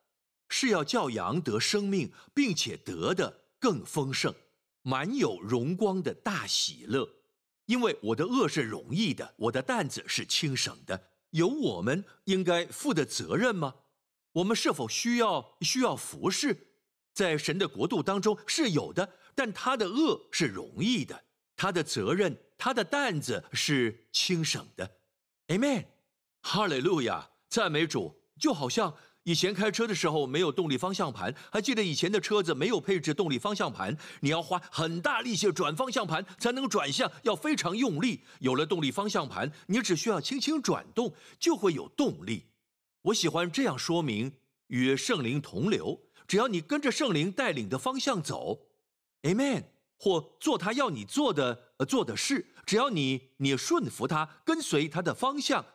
[0.56, 4.32] 是要叫羊得生命，并且得的更丰盛，
[4.84, 7.10] 满有荣光的大喜乐。
[7.66, 13.74] 因为我的恶是容易的，我的担子是轻省的。”有我们应该负的责任吗？
[14.34, 16.68] 我们是否需要需要服侍？
[17.16, 21.24] 在神的国度当中是有的，但他的恶是容易的，
[21.56, 24.98] 他的责任，他的担子是轻省的。
[25.48, 25.88] Amen，
[26.42, 28.22] 哈利路亚，赞美主。
[28.40, 38.22] 就好像以前开车的时候没有动力方向盘，还记得以前的车子没有配置动力方向盘，你要花很大力气转方向盘才能转向，要非常用力。
[38.40, 42.44] 有了动力方向盘，你只需要轻轻转动就会有动力。
[43.04, 44.34] 我喜欢这样说明：
[44.68, 46.02] 与圣灵同流。
[46.28, 48.68] 只要你跟着圣灵带领的方向走
[49.24, 49.66] ，Amen，
[49.98, 55.66] 或做他要你做的做的事，只要你你顺服他，跟随他的方向，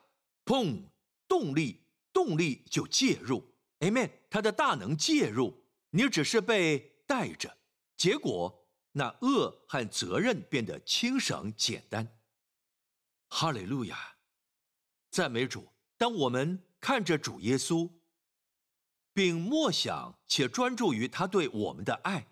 [0.44, 0.82] 砰，
[1.28, 1.80] 动力
[2.18, 7.56] 动力就介入，Amen，他的大能介入，你只是被带着，
[7.96, 12.18] 结果那恶和责任变得轻省简单。
[13.28, 14.16] 哈利路亚，
[15.12, 15.68] 赞美主！
[15.96, 17.88] 当我们看着主耶稣。
[19.14, 22.28] 并默想且专注于他对我们的爱，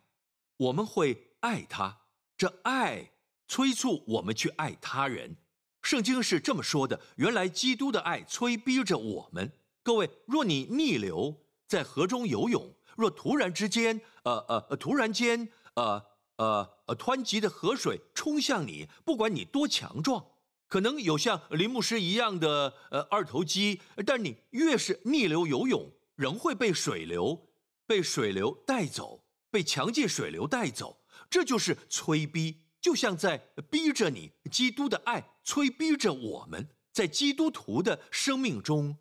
[0.57, 2.03] 我们会爱他。
[2.37, 3.11] 这爱
[3.49, 5.37] 催促我们去爱他人。
[5.83, 9.51] 圣经是这么说的：原来基督的爱催逼着我们。
[9.87, 11.33] 各位，若你逆流
[11.68, 16.05] 在河中游泳，若突然之间，呃呃，突然间，呃
[16.38, 20.27] 呃呃，湍急的河水冲向你，不管你多强壮，
[20.66, 25.92] 可能有像林牧师一样的呃二头肌，但你越是逆流游泳。
[26.16, 27.46] 仍会被水流、
[27.87, 29.22] 被水流带走，
[29.53, 33.38] 被强劲水流带走，这就是催逼，就像在
[33.70, 34.33] 逼着你。
[34.51, 38.96] 基督的爱催逼着我们，在基督徒的生命中，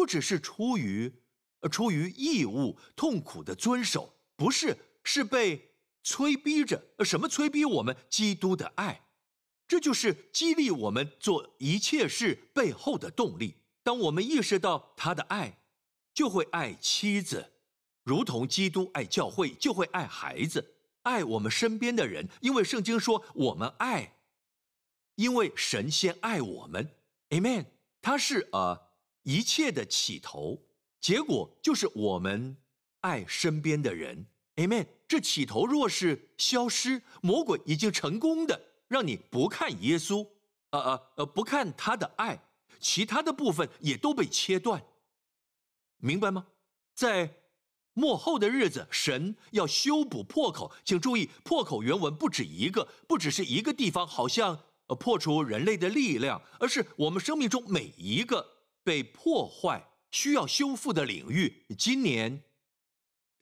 [0.00, 1.12] 不只是出于
[1.70, 6.82] 出于义务、痛苦的遵守，不是，是被催逼着。
[7.04, 7.94] 什么催逼我们？
[8.08, 9.02] 基督的爱，
[9.68, 13.56] 这就是激励我们做一切事背后的动力。
[13.82, 15.58] 当我们意识到他的爱。
[16.12, 17.52] 就会爱妻子，
[18.02, 22.28] 如同基督爱教会，就会爱孩子，爱我们身边的人。
[22.40, 24.16] 因为圣经说我们爱，
[25.14, 26.90] 因为神先爱我们。
[27.28, 27.66] Amen。
[28.02, 28.89] 他是呃
[29.22, 30.60] 一切的起头，
[31.00, 32.56] 结果就是我们
[33.00, 34.26] 爱身边的人。
[34.56, 34.86] Amen。
[35.08, 40.24] 这起头若是消失，魔鬼已经成功的让你不看耶稣，
[40.70, 42.40] 呃呃呃，不看他的爱，
[42.78, 44.84] 其他的部分也都被切断。
[45.96, 46.46] 明白吗？
[46.94, 47.34] 在
[47.92, 50.70] 末后的日子，神要修补破口。
[50.84, 58.46] 请注意，破口原文不止一个，不只是一个地方，好像呃破除人类的力量，而是我们生命中每一个
[58.82, 61.64] 被破坏、需要修复的领域。
[61.76, 62.42] 今年，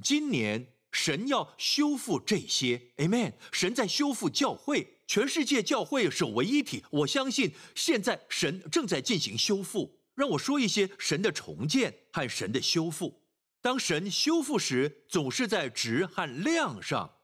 [0.02, 3.34] 今年神要修复这些，Amen。
[3.52, 6.84] 神在修复教会，全世界教会是唯一体。
[6.90, 9.98] 我相信，现在神正在进行修复。
[10.14, 13.22] 让我说一些神的重建和神的修复。
[13.60, 17.18] 当神修复时，总是在质和量上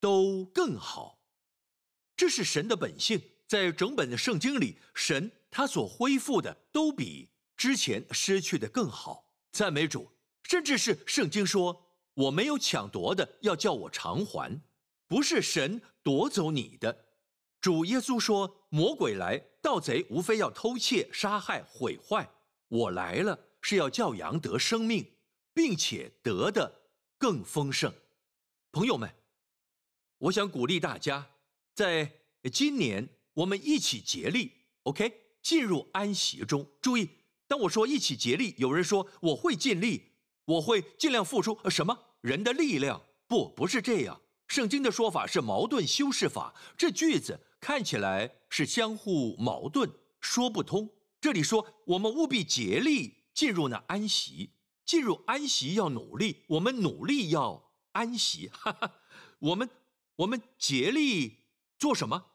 [0.00, 1.20] 都更好，
[2.16, 3.22] 这是神的本性。
[3.46, 9.32] 在整本圣经里，神他所恢复的都比之前失去的更好。
[9.52, 10.10] 赞美主！
[10.42, 14.62] 甚至是圣经说：“我没有抢夺的，要叫我偿还。”
[15.06, 17.06] 不是神夺走你的。
[17.60, 22.30] 主耶稣说：“魔鬼来。”盗贼无非要偷窃、杀害、毁坏。
[22.68, 25.16] 我来了，是要叫羊得生命，
[25.54, 26.82] 并且得的
[27.16, 27.90] 更丰盛。
[28.70, 29.10] 朋友们，
[30.18, 31.30] 我想鼓励大家，
[31.74, 32.12] 在
[32.52, 34.52] 今年我们一起竭力
[34.82, 36.70] ，OK，进入安息中。
[36.82, 37.08] 注意，
[37.46, 40.12] 当我说一起竭力，有人说我会尽力，
[40.44, 41.98] 我会尽量付出呃什么？
[42.20, 43.02] 人的力量？
[43.26, 44.20] 不，不是这样。
[44.46, 47.40] 圣经的说法是矛盾修饰法，这句子。
[47.60, 49.90] 看起来是相互矛盾，
[50.20, 50.90] 说不通。
[51.18, 54.50] 这里说我们务必竭力进入那安息，
[54.84, 58.50] 进入安息要努力，我们努力要安息。
[58.52, 58.92] 哈哈，
[59.38, 59.70] 我们
[60.16, 61.38] 我们竭力
[61.78, 62.26] 做什么？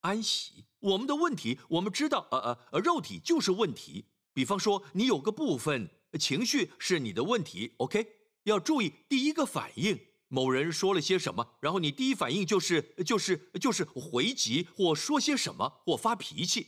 [0.00, 0.66] 安息。
[0.80, 4.04] 我们的问题，我们知道，呃呃，肉体就是问题。
[4.34, 8.06] 比方说，你有个部分情绪是你的问题，OK？
[8.42, 16.66] 要注意第一个反应，某人说了些什么，然后你第一反应就是就是就是回击或说些什么或发脾气，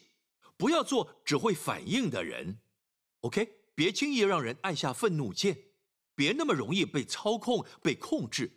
[0.57, 2.61] 不要做只会反应的人
[3.21, 3.53] ，OK？
[3.75, 5.59] 别轻易让人按下愤怒键，
[6.15, 8.51] 别那么容易被操控、被控制。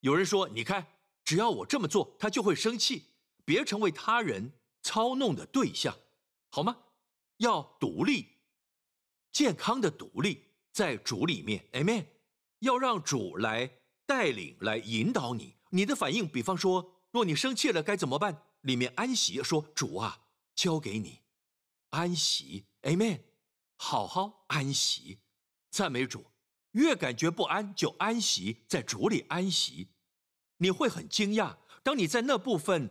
[0.00, 0.86] 有人说，你看，
[1.24, 3.02] 只要我这么做，他就会生气。
[3.44, 4.52] 别成为他人
[4.82, 5.94] 操弄的对象，
[6.48, 6.76] 好吗？
[7.38, 8.28] 要独立，
[9.32, 12.06] 健康的独立，在主里面，Amen。
[12.60, 13.78] 要让主来。
[14.04, 18.42] 带领来引导你，你的反应，比方说，若你生气了该怎么办？
[18.62, 20.20] 里面安息，说主啊，
[20.54, 21.20] 交给你，
[21.90, 23.20] 安息，Amen，
[23.76, 25.20] 好好安息，
[25.70, 26.26] 赞美主。
[26.72, 29.88] 越感觉不安，就安息在主里安息。
[30.58, 32.90] 你会很惊讶，当你在那部分，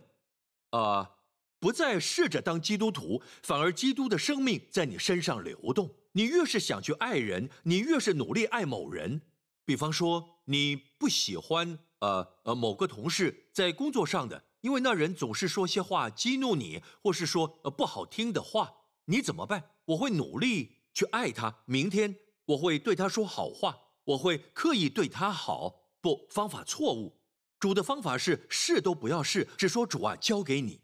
[0.70, 1.18] 呃，
[1.60, 5.94] 不再试着当基督徒，反而基督的生命在你身上流动。
[6.12, 9.22] 你越是想去爱人，你越是努力爱某人。
[9.64, 18.74] 比方说，你不喜欢呃呃某个同事在工作上的，因为那人总是说些话激怒你，或是说呃不好听的话，
[19.06, 19.70] 你怎么办？
[19.84, 21.62] 我会努力去爱他。
[21.66, 25.80] 明天我会对他说好话，我会刻意对他好。
[26.00, 27.20] 不，方法错误。
[27.60, 30.80] 主的方法是试都不要试，只说主啊，交给你，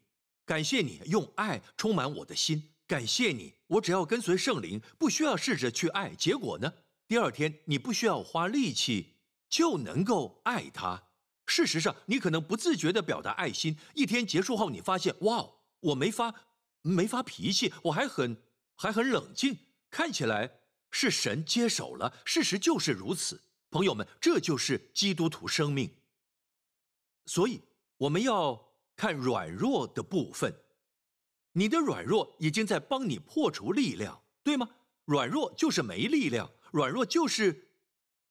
[0.47, 6.15] 感谢你用爱充满我的心，感谢你，我只要跟随圣灵，不需要试着去爱。
[6.15, 6.73] 结果呢？
[7.07, 11.03] 第二天，你不需要花力气就能够爱他。
[11.45, 13.77] 事实上，你可能不自觉地表达爱心。
[13.95, 15.47] 一天结束后，你发现，哇，
[15.81, 16.35] 我没发
[16.81, 18.35] 没发脾气，我还很
[18.75, 19.59] 还很冷静，
[19.91, 20.51] 看起来
[20.91, 22.15] 是神接手了。
[22.25, 25.91] 事实就是如此，朋友们，这就是基督徒生命。
[27.27, 27.61] 所以，
[27.99, 30.55] 我们要看软弱的部分。
[31.59, 34.71] 你的软弱已经在帮你破除力量，对吗？
[35.07, 36.49] 软弱就是没力量。
[36.71, 37.71] 软弱就是，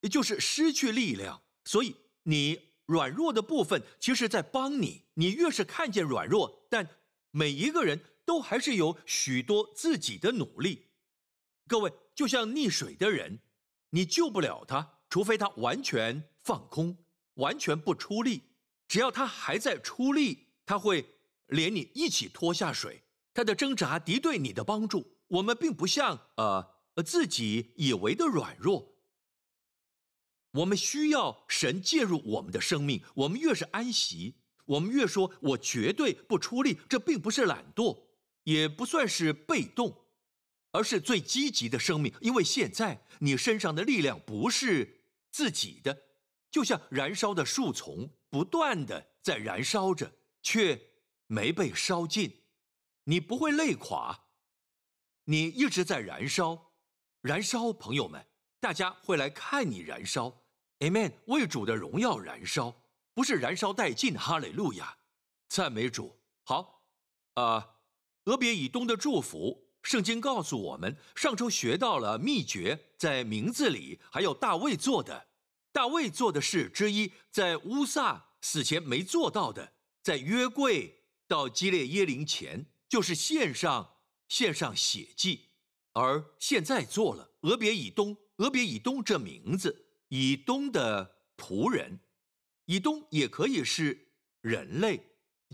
[0.10, 5.04] 就是失去力量，所以你软弱的部分，其实在帮你。
[5.16, 6.88] 你越是看见软弱，但
[7.32, 10.86] 每一个人都还是有许多自己的努力。
[11.68, 13.40] 各位，就像溺水的人，
[13.90, 16.98] 你救不了他，除非他完全放空，
[17.34, 18.44] 完全不出力。
[18.88, 21.04] 只要他还在出力，他会
[21.48, 23.04] 连你一起拖下水。
[23.38, 25.20] 他的挣扎敌对你的帮助。
[25.28, 26.76] 我们并不像呃。
[27.06, 28.96] 自己以为的软弱，
[30.50, 33.04] 我们需要神介入我们的生命。
[33.14, 34.34] 我们越是安息，
[34.66, 36.80] 我们越说“我绝对不出力”。
[36.90, 38.06] 这并不是懒惰，
[38.46, 40.08] 也不算是被动，
[40.72, 42.12] 而是最积极的生命。
[42.20, 45.96] 因为现在你身上的力量不是自己的，
[46.50, 50.12] 就像燃烧的树丛，不断的在燃烧着，
[50.42, 50.82] 却
[51.28, 52.42] 没被烧尽。
[53.10, 54.26] 你不会累垮，
[55.24, 56.74] 你一直在燃烧。
[57.22, 58.26] 燃烧，朋友们，
[58.60, 60.43] 大家会来看你燃烧
[60.80, 61.14] ，Amen。
[61.28, 62.84] 为主的荣耀燃烧，
[63.14, 64.97] 不是燃烧殆尽，哈利路亚，
[65.47, 66.20] 赞美主。
[66.43, 66.84] 好，
[67.36, 67.76] 啊，
[68.26, 75.30] 俄别以东的祝福，圣经告诉我们，上周学到了秘诀，在名字里还有大卫做的，
[75.72, 83.96] 大卫做的事之一，在乌撒死前没做到的，在约柜到基列耶林前，就是献上
[84.28, 85.50] 献上血祭。
[85.94, 92.00] 而现在做了俄别以东，俄别以东这名字，以东的仆人，
[92.66, 94.10] 以东也可以是
[94.42, 95.02] 人类，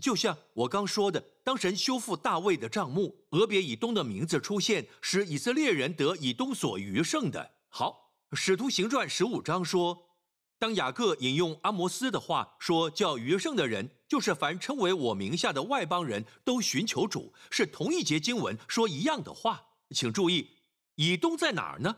[0.02, 7.52] 就像我刚说的，当神修复大卫的帐幕，俄别以东的名字出现，使以色列人得以东所余剩的。
[7.68, 10.10] 好，使徒行传十五章说，
[10.58, 19.60] 当雅各引用阿摩斯的话说，叫余剩的人，就是凡称为我名下的外邦人都寻求主，是同一节经文说一样的话。
[19.90, 20.50] 请注意，
[20.94, 21.96] 以东在哪儿呢？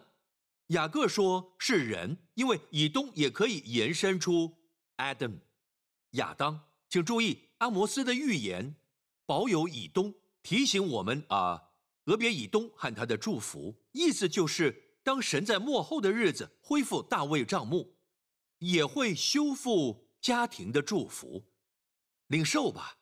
[0.69, 4.51] 雅各说是人，因为以东也可以延伸出
[4.97, 5.35] Adam
[6.13, 6.59] 亚当。
[6.89, 8.77] 请注意，阿摩斯的预言
[9.27, 11.65] 保有以东，提醒我们啊，
[12.07, 17.95] 俄别以东和他的祝福，意思就是当神在末后的日子恢复大卫帐幕，
[18.61, 21.45] 也会修复家庭的祝福，
[22.29, 22.99] 领受吧。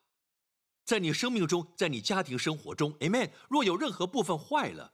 [0.84, 3.30] 在你生命中，在你家庭生活中，Amen。
[3.48, 4.92] 若有任何部分坏了，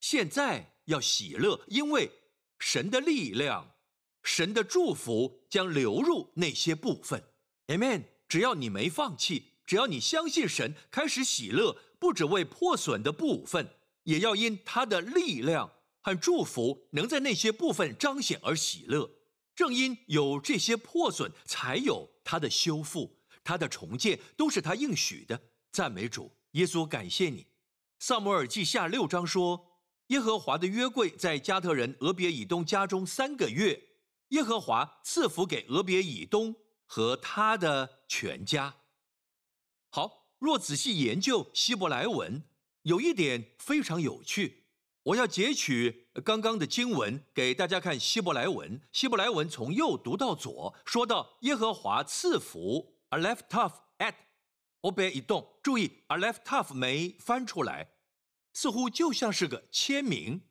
[0.00, 2.10] 现在要喜乐，因为
[2.58, 3.74] 神的力量、
[4.22, 7.24] 神的祝福将流入那些部分
[7.66, 8.04] ，Amen。
[8.28, 13.68] 只要你没放弃，只要你相信神，开始喜乐，不只为破损的部分，
[14.04, 15.70] 也要因他的力量
[16.00, 19.10] 和祝福能在那些部分彰显而喜乐。
[19.54, 23.21] 正因有这些破损，才有他的修复。
[23.44, 25.40] 他的重建都是他应许的，
[25.70, 27.46] 赞美主，耶稣感谢你。
[27.98, 29.78] 萨摩尔记下六章说，
[30.08, 33.80] 耶和华的约柜在加特人俄别以东家中三个月，
[34.28, 38.74] 耶和华赐福给俄别以东和他的全家。
[39.90, 42.42] 好，若仔细研究希伯来文，
[42.82, 44.64] 有一点非常有趣。
[45.04, 48.80] 我要截取刚刚的经文给大家看希伯来文。
[48.92, 54.14] 希伯来文从右读到左，说到耶和华赐福 a left tough at
[54.80, 57.92] obey 一动，注意 a left tough 没翻出来，
[58.54, 60.48] 似乎就像是个签名。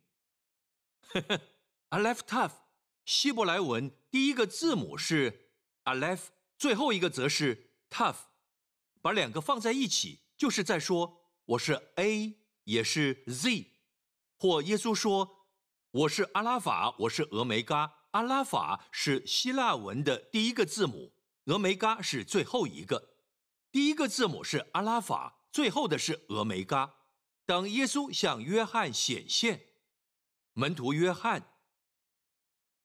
[1.02, 1.42] 呵 呵
[1.90, 2.52] a left tough
[3.04, 5.50] 希伯来文第一个字母是
[5.86, 8.18] a left，最后一个则是 tough，
[9.02, 13.72] 把两个放在一起，就是在说我是 A 也是 Z。
[14.38, 15.48] 或耶稣说
[15.92, 18.06] ：“我是阿拉法，我是俄梅嘎。
[18.12, 21.14] 阿拉法是希腊文的第一个字母，
[21.46, 23.16] 俄梅嘎是最后一个。
[23.72, 26.96] 第一个字母是阿拉法，最后的是俄梅嘎。
[27.46, 29.66] 当耶稣向约翰显现，
[30.54, 31.54] 门徒约翰，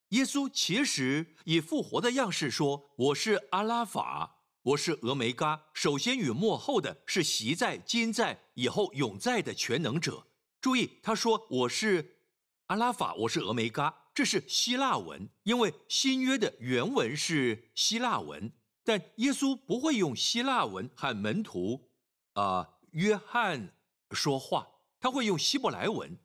[0.09, 5.67] 耶稣其实以复活的样式说：‘我是阿拉法，我是俄梅嘎。
[5.75, 10.29] 首先与幕后的是习在、今在、以后永在的全能者。’”
[10.63, 12.23] 注意，他说我是
[12.67, 18.51] 阿拉法，我是俄梅嘎，这是希腊文，因为新约的原文是希腊文。
[18.83, 21.91] 但耶稣不会用希腊文和门徒
[22.33, 23.77] 啊约翰
[24.13, 24.67] 说话，
[24.99, 26.19] 他会用希伯来文，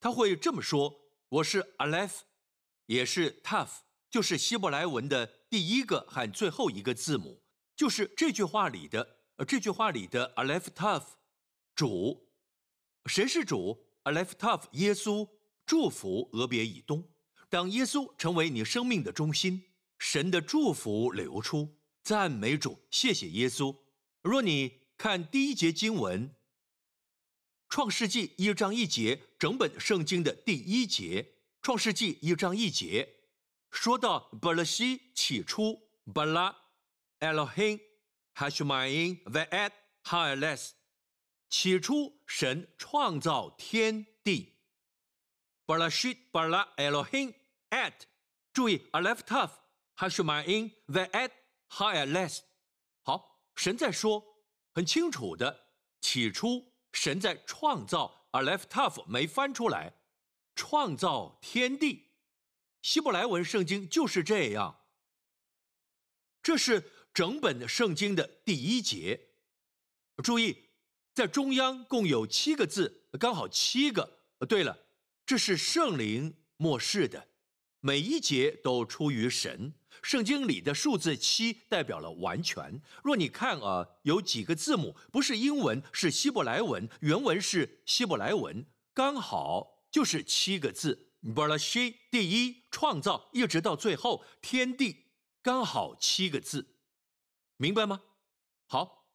[0.00, 1.00] 他会这么说：
[1.30, 2.18] 我是 Aleph，
[2.84, 3.70] 也是 Tough，
[4.10, 7.42] 就是希伯来文的第一个和最后一个字母，
[7.74, 11.06] 就是这句话里的呃这句话里的 Aleph Tough
[11.74, 12.28] 主。
[13.06, 15.26] 谁是主？Alephtof，耶稣
[15.64, 17.08] 祝福俄别以东。
[17.54, 19.62] 当耶稣成为你生命的中心，
[20.00, 23.72] 神的祝福流出，赞美主，谢谢耶稣。
[24.22, 26.28] 若你看第一节经文，
[27.68, 31.22] 《创世纪》一章一节，整本圣经的第一节，
[31.62, 33.08] 《创世纪》一章一节，
[33.70, 35.80] 说到巴拉西起初，
[36.12, 36.56] 巴拉
[37.20, 37.78] ，Elohim
[38.34, 39.70] Hashmaim Ve'at
[40.02, 40.70] Ha'eles。
[41.48, 44.54] 起初，神创造天地。
[45.66, 47.32] Barashit bara Elohim
[47.74, 47.92] at，
[48.52, 49.50] 注意 Alephtof
[49.96, 51.30] Hashmaim the at
[51.68, 52.40] higher less，。
[53.02, 54.24] 好，神在说
[54.72, 55.66] 很清楚的，
[56.00, 59.92] 起初神在创造 Alephtof 没翻出来，
[60.54, 62.12] 创造天地。
[62.82, 64.82] 希伯来文圣经就是这样。
[66.42, 69.28] 这是整本圣经的第一节。
[70.22, 70.62] 注意。
[71.14, 74.18] 在中央共有七个字，刚好七个。
[74.48, 74.76] 对了，
[75.24, 77.28] 这是圣灵漠视的，
[77.86, 79.74] 每一节都出于神。
[80.02, 82.80] 圣经里的数字七代表了完全。
[83.02, 88.64] 若你看啊，有几个字母不是英文，是希伯来文，原文是希伯来文，
[88.94, 91.10] 刚好就是七个字。
[91.34, 95.04] 巴拉西第一创造，一直到最后天地，
[95.42, 96.76] 刚好七个字，
[97.58, 98.00] 明白吗？
[98.66, 99.10] 好，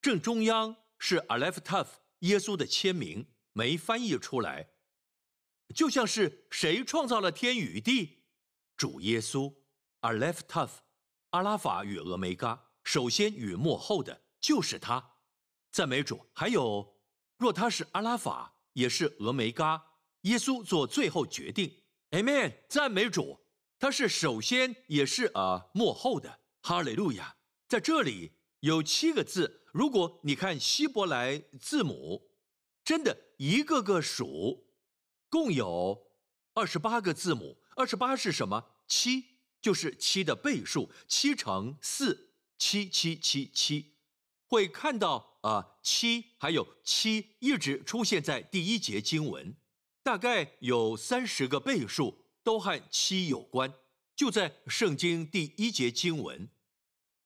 [0.00, 0.76] 正中央。
[0.98, 1.88] 是 Aleph Tough
[2.20, 4.70] 耶稣的签名没翻译出来，
[5.74, 8.18] 就像是谁创造了天与地？
[8.76, 9.54] 主耶稣
[10.00, 10.70] Aleph Tough
[11.30, 15.16] 阿拉法与俄梅嘎，首先与幕后的就是他。
[15.72, 16.26] 赞美主。
[16.32, 16.96] 还有，
[17.36, 19.84] 若他是阿拉法，也是俄梅嘎，
[20.22, 21.82] 耶稣做最后决定。
[22.10, 22.54] Amen。
[22.68, 23.40] 赞美主，
[23.78, 26.40] 他是首先也是啊幕后的。
[26.62, 27.36] 哈利路亚。
[27.68, 29.64] 在这里有七个字。
[29.72, 32.30] 如果你看希伯来字母，
[32.82, 34.65] 真的一个个数，
[35.28, 36.06] 共有
[36.54, 37.58] 二十八个字母。
[37.74, 38.64] 二十八是什么？
[38.86, 39.24] 七
[39.60, 43.94] 就是七的倍数，七乘四，七七七七。
[44.46, 49.56] 会看到啊，七还有七一直出现在第一节经文，
[50.02, 53.72] 大概有三十个倍数都和七有关，
[54.14, 56.48] 就在圣经第一节经文。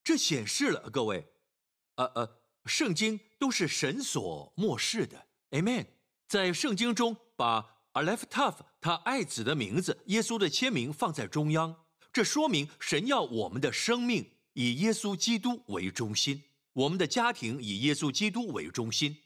[0.03, 1.33] 这显示了各位，
[1.97, 2.41] 呃呃。
[2.67, 5.87] 圣经都是神所漠视的，Amen。
[6.29, 19.17] 在圣经中，把 Aleph Tough 他爱子的名字、耶稣的签名放在中央，这说明神要我们的生命以耶稣基督为中心，我们的家庭以耶稣基督为中心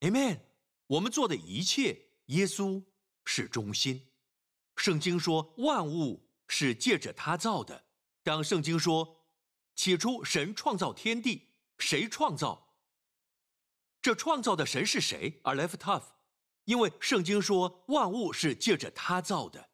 [0.00, 0.40] ，Amen。
[0.86, 2.82] 我们做的一切，耶稣
[3.24, 4.08] 是中心。
[4.76, 7.84] 圣经说万物是借着他造的。
[8.22, 9.26] 当圣经说
[9.74, 11.48] 起初神创造天地。
[11.78, 12.74] 谁创造？
[14.02, 16.02] 这创造的神是谁？Aleph Tough，
[16.68, 19.70] 因为圣经说万物是借着他造的，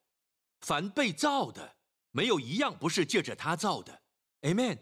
[0.61, 1.75] 凡被造的
[2.13, 4.03] 没有一样不是借着他造的。
[4.43, 4.79] Amen，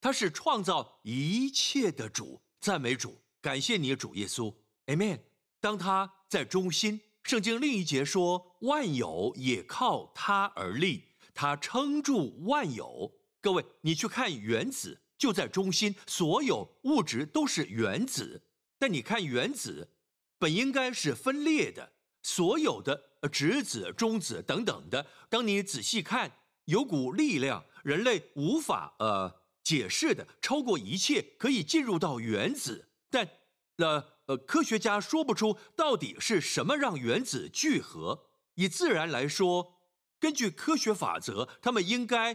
[0.00, 4.54] 他是创造一切的主，赞美主，感谢你主耶稣。
[4.86, 5.18] Amen，
[5.60, 11.06] 当他在中心，圣经另一节说万有也靠他而立。
[11.34, 13.12] 他撑住万有。
[13.40, 18.44] 各位，你去看原子，就在中心，所有物质都是原子。
[18.78, 19.90] 但你看原子，
[20.38, 25.06] 本应该是分裂的，所有的质子、中子等等的。
[25.28, 26.32] 当你仔细看，
[26.66, 32.90] 有股力量，人类无法呃解释的，超过一切，可以进入到原子。
[33.10, 33.28] 但
[33.76, 38.26] 呃呃，科学家说不出到底是什么让原子聚合。
[38.54, 39.80] 以自然来说，
[40.20, 42.34] 根据科学法则，他们应该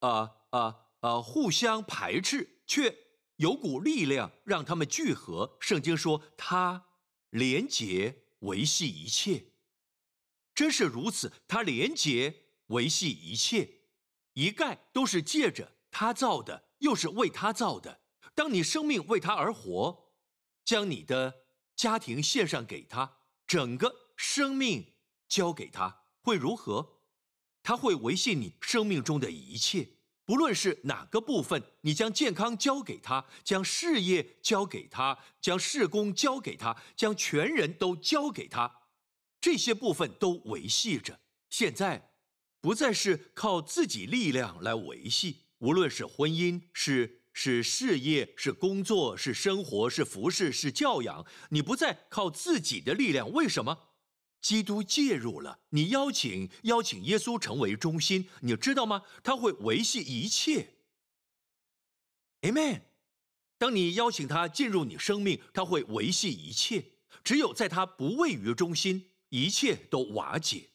[0.00, 2.94] 啊啊啊互相排斥，却
[3.36, 5.56] 有股力量让他们聚合。
[5.60, 6.84] 圣经说，它
[7.30, 9.46] 廉洁维系一切，
[10.54, 11.32] 真是如此。
[11.48, 13.80] 它廉洁维系一切，
[14.34, 18.02] 一概都是借着他造的，又是为他造的。
[18.34, 20.08] 当你生命为他而活。
[20.62, 24.94] 将你的家庭献上给他，整个生命
[25.26, 27.00] 交给他，会如何？
[27.60, 29.88] 他会维系你生命中的一切，
[30.30, 38.82] 不论是哪个部分，你将健康交给他，将事业交给他，将事工交给他，将全人都交给他，
[39.40, 41.18] 这些部分都维系着。
[41.48, 42.12] 现在
[42.60, 47.16] 不再是靠自己力量来维系，无论是婚姻是。
[47.32, 51.24] 是事业，是工作，是生活，是服饰，是教养。
[51.50, 53.89] 你不再靠自己的力量，为什么？
[54.40, 59.02] 基督介入了，你邀请邀请耶稣成为中心，你知道吗？
[59.22, 60.74] 他会维系一切。
[62.42, 62.82] Amen。
[63.58, 66.92] 当你邀请他进入你生命，他会维系一切。
[67.22, 70.70] 只有在他不位于中心，一切都瓦解。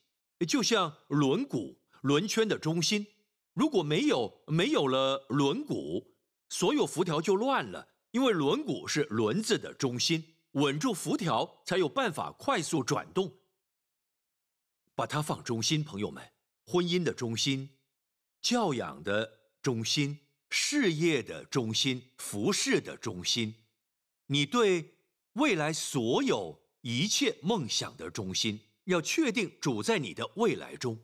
[0.47, 3.07] 就像轮毂轮圈的中心，
[3.53, 6.05] 如果没有没有了轮毂。
[6.47, 13.33] 所有辐条就乱了，因为轮毂是轮子的中心，稳住辐条才有办法快速转动。
[14.95, 16.31] 把它放中心，朋友们，
[16.65, 17.77] 婚姻的中心，
[18.41, 23.65] 教养的中心，事业的中心，服饰的中心，
[24.27, 24.95] 你对
[25.33, 30.97] 未来所有一切梦想的中心，要确定主在你的未来中。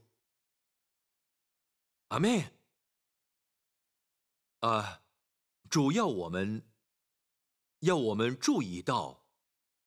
[2.08, 2.52] 阿门。
[4.62, 5.00] 啊。
[5.70, 6.70] 主要我们
[7.80, 9.26] 要我们注意到，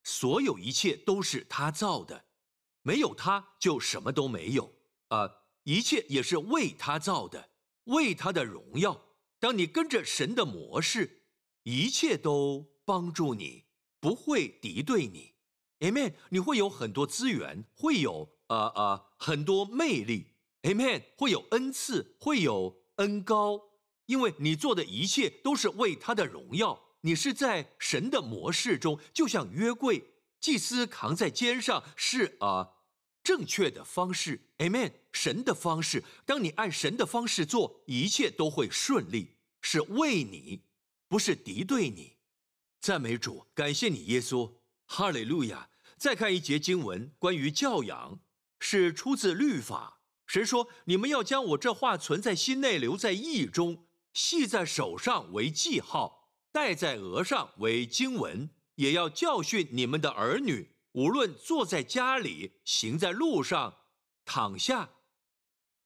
[0.03, 2.25] 所有一切都是他造的，
[2.87, 4.73] 没有他就什么都没有
[5.09, 5.29] 啊！
[5.65, 7.49] 一切也是为他造的，
[7.85, 9.01] 为他的荣耀。
[9.41, 11.23] 当你跟着神的模式，
[11.63, 13.65] 一切都帮助你，
[13.99, 15.33] 不会敌对你。
[15.81, 16.13] Amen。
[16.29, 20.35] 你会有很多资源，会有啊啊很多魅力。
[20.63, 21.05] Amen。
[21.17, 23.59] 会有恩赐，会有恩高。
[24.05, 30.05] 因为你做的一切都是为他的荣耀，你是在神的模式中，就像约柜，
[30.45, 32.73] 祭司扛在肩上是啊
[33.23, 34.93] 正确的方式，Amen。
[35.11, 40.61] 神的方式，当你按神的方式做，一切都会顺利，是为你，
[41.09, 42.19] 不是敌对你。
[42.79, 45.71] 赞美主，感谢你耶稣，哈利路亚。
[45.97, 48.21] 再看一节经文，关于教养，
[48.61, 50.03] 是出自律法。
[50.27, 60.77] 神说：“你们要将我这话存在心内，留在意中。”系在手上为记号，戴在额上为经文，也要教训你们的儿女。
[60.93, 63.79] 无论坐在家里，行在路上，
[64.25, 64.91] 躺下，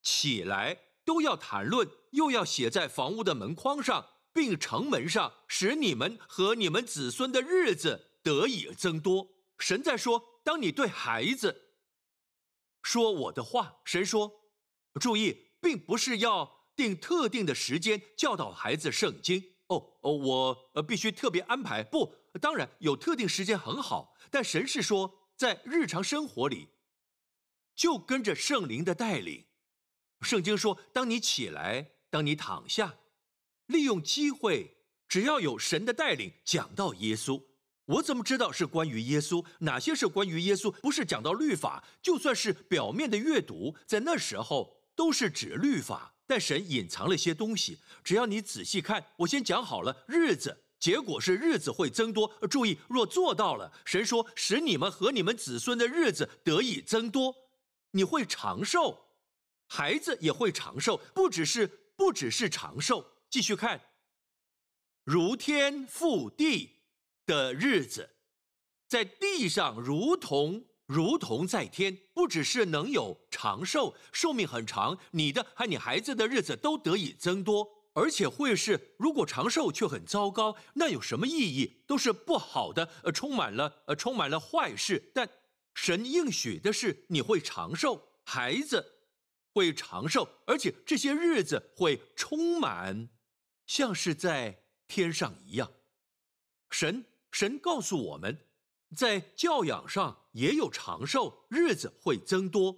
[0.03, 9.29] 起来，都要谈论，又要写在房屋的门框上，并城门上，使你们和你们子孙的日子得以增多。
[9.59, 11.73] 神在说：当你对孩子
[12.83, 14.31] 说我的话，神说，
[15.01, 16.59] 注意，并不是要。
[16.79, 21.83] 定特定的时间教导孩子圣经哦哦，我呃必须特别安排。
[21.83, 26.69] 不，当然有特定时间很好，但神是说在日常生活里，
[27.75, 29.47] 就跟着圣灵的带领。
[30.23, 32.97] 圣经说，当你起来，当你躺下，
[33.67, 34.77] 利用机会，
[35.07, 37.43] 只要有神的带领，讲到耶稣。
[37.85, 39.45] 我怎么知道是关于耶稣？
[39.61, 40.71] 哪些是关于耶稣？
[40.81, 46.15] 不是讲到律法，就算是表面的阅读，在那时候都是指律法。
[46.27, 50.05] 但神隐藏了些东西，只要你仔细看，我先讲好了。
[50.07, 52.33] 日子，结果是日子会增多。
[52.51, 57.35] 注意，若做到了，神说使你们和你们子孙的日子得以增多，
[57.91, 58.99] 你会长寿，
[59.67, 61.67] 孩子也会长寿，不只是
[61.97, 63.05] 不只是长寿。
[63.31, 63.81] 继续看，
[65.05, 66.77] 如天覆地
[67.27, 68.11] 的日子，
[68.87, 70.65] 在地上如同。
[70.87, 81.83] 如同在天，不只是能有长寿，寿命很长，你的和你孩子的日子都得以增多，而且会是，如果长寿却很糟糕，那有什么意义？
[81.85, 85.11] 都是不好的，呃，充满了呃，充满了坏事。
[85.13, 85.29] 但
[85.75, 88.85] 神应许的是，你会长寿，孩子
[89.53, 93.09] 会长寿，而且这些日子会充满，
[93.67, 95.69] 像是在天上一样。
[96.71, 98.39] 神神告诉我们，
[98.97, 102.77] 在教养上也有长寿，日子会增多，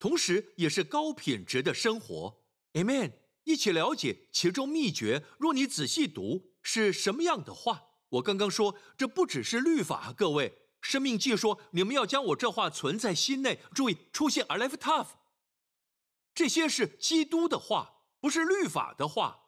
[0.00, 2.42] 同时也是高品质的生活。
[2.72, 3.12] Amen。
[3.46, 5.24] 一起了解其中秘诀。
[5.38, 10.62] 若你仔细读是什么样的话，我刚刚说这不只是律法，各位。
[10.80, 13.60] 生命记说你们要将我这话存在心内。
[13.72, 15.08] 注意出现 a l e f tough，
[16.34, 19.44] 这些是基督的话，不是律法的话。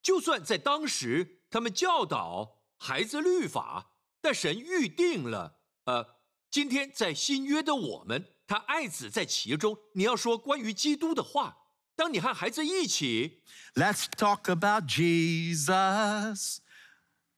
[0.00, 9.76] 就算在当时他们教导孩子律法，但神预定了，呃，今天在新约的我们，他爱子在其中。
[9.94, 11.62] 你要说关于基督的话。
[11.96, 13.42] 当你和孩子一起
[13.74, 16.58] ，Let's talk about Jesus,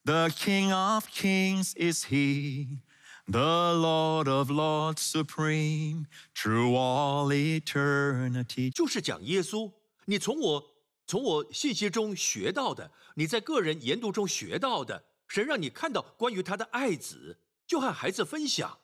[0.02, 2.80] the King of Kings is He,
[3.26, 8.72] the Lord of Lords supreme, through all eternity。
[8.72, 9.72] 就是讲耶稣。
[10.07, 10.64] 你从我
[11.07, 18.78] 从我信息中学到的，你在个人研读中学到的，神让你看到关于他的爱子，就和孩子分享。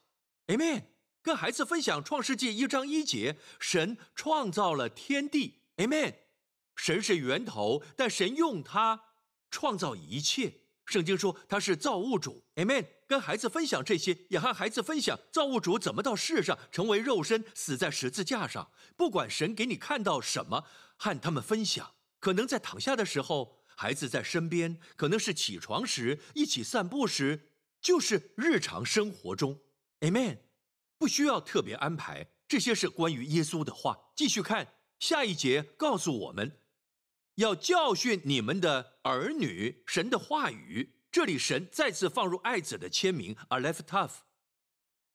[0.48, 0.82] Amen。
[1.22, 5.61] 跟孩子分享创世纪一章一节，神创造了天地。
[5.76, 6.14] Amen，
[6.76, 9.02] 神是源头，但神用它
[9.50, 10.60] 创造一切。
[10.84, 12.42] 圣经说他是造物主。
[12.56, 18.70] Amen，跟孩子分享这些，也和孩子分享造物主怎么到世上成为肉身，死在十字架上。
[18.96, 20.66] 不管神给你看到什么，
[20.96, 21.94] 和他们分享。
[22.18, 27.48] 可能在躺下的时候，孩子在身边；可能是起床时，一起散步时，
[27.80, 29.60] 就是日常生活中。
[30.00, 30.38] Amen，
[30.98, 32.28] 不需要特别安排。
[32.48, 34.10] 这些是关于耶稣的话。
[34.14, 34.66] 继续看。
[35.02, 36.60] 下一节告诉我们，
[37.34, 40.94] 要教训你们的儿女，神的话语。
[41.10, 44.18] 这里神再次放入爱子的签名，a left tough。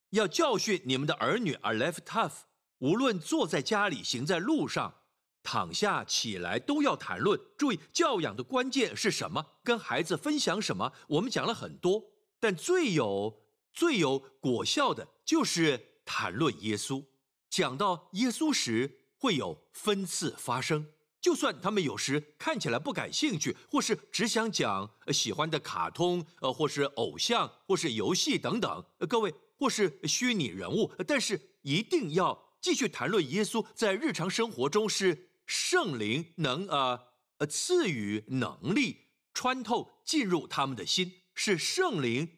[0.10, 2.40] 要教训你们的儿女，a left tough。
[2.80, 4.94] 无论坐在家里，行在路上，
[5.42, 7.40] 躺下起来，都要谈论。
[7.58, 9.54] 注意，教养的关键是什么？
[9.64, 10.92] 跟孩子分享什么？
[11.08, 12.04] 我们讲了很多，
[12.42, 17.06] 但最有最有果效的就是谈论耶稣。
[17.50, 19.04] 讲到耶稣时。
[19.18, 20.88] 会有分次发生，
[21.20, 37.08] 就算他们有时看起来不感兴趣，或是只想讲喜欢的卡通，呃，或是偶像，或是游戏等等，各位，或是虚拟人物，但是一定要继续谈论耶稣在日常生活中是圣灵能呃
[37.40, 42.38] 呃赐予能力穿透进入他们的心，是圣灵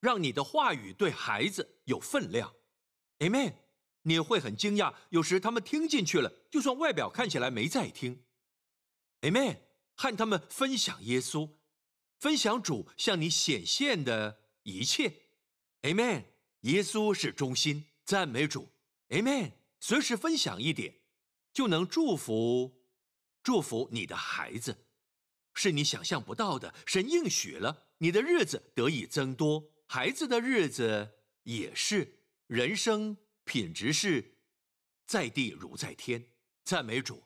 [0.00, 2.52] 让你的话语对孩子有分量
[3.18, 3.54] ，Amen。
[4.02, 8.24] 你会很惊讶，有时他们听进去了，就算外表看起来没在听。
[9.20, 9.58] Amen，
[9.94, 11.50] 和他们分享耶稣，
[12.18, 15.12] 分享主向你显现的一切。
[15.82, 16.24] Amen，
[16.60, 18.68] 耶稣是中心，赞美主。
[19.08, 21.00] Amen，随时分享一点，
[21.52, 22.86] 就能祝福
[23.42, 24.86] 祝福你的孩子，
[25.52, 26.74] 是你想象不到的。
[26.86, 33.18] 神应许了，你的日子得以增多，孩子的日子也是人生。
[33.50, 34.36] 品质是
[35.08, 36.24] 在地如在天，
[36.62, 37.24] 赞美主。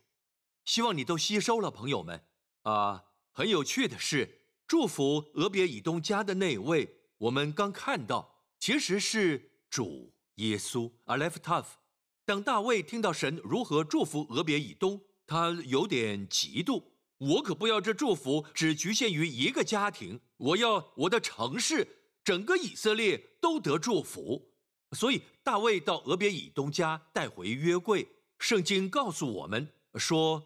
[0.65, 2.25] 希望你都吸收了，朋友们
[2.63, 3.05] 啊！
[3.31, 10.91] 很有趣的是，祝福俄别以东家的那位，我们刚看到，其实是主耶稣。
[11.05, 11.67] a left tough。
[12.25, 16.83] 当大卫听到神如何祝福俄别以东，他有点嫉妒。
[17.19, 21.87] 我可不要这祝福只局限于一个家庭，我要我的城市，
[22.25, 24.54] 整个以色列都得祝福。
[24.95, 28.07] 所以大卫到俄别以东家带回约柜。
[28.39, 30.43] 圣经告诉我们说，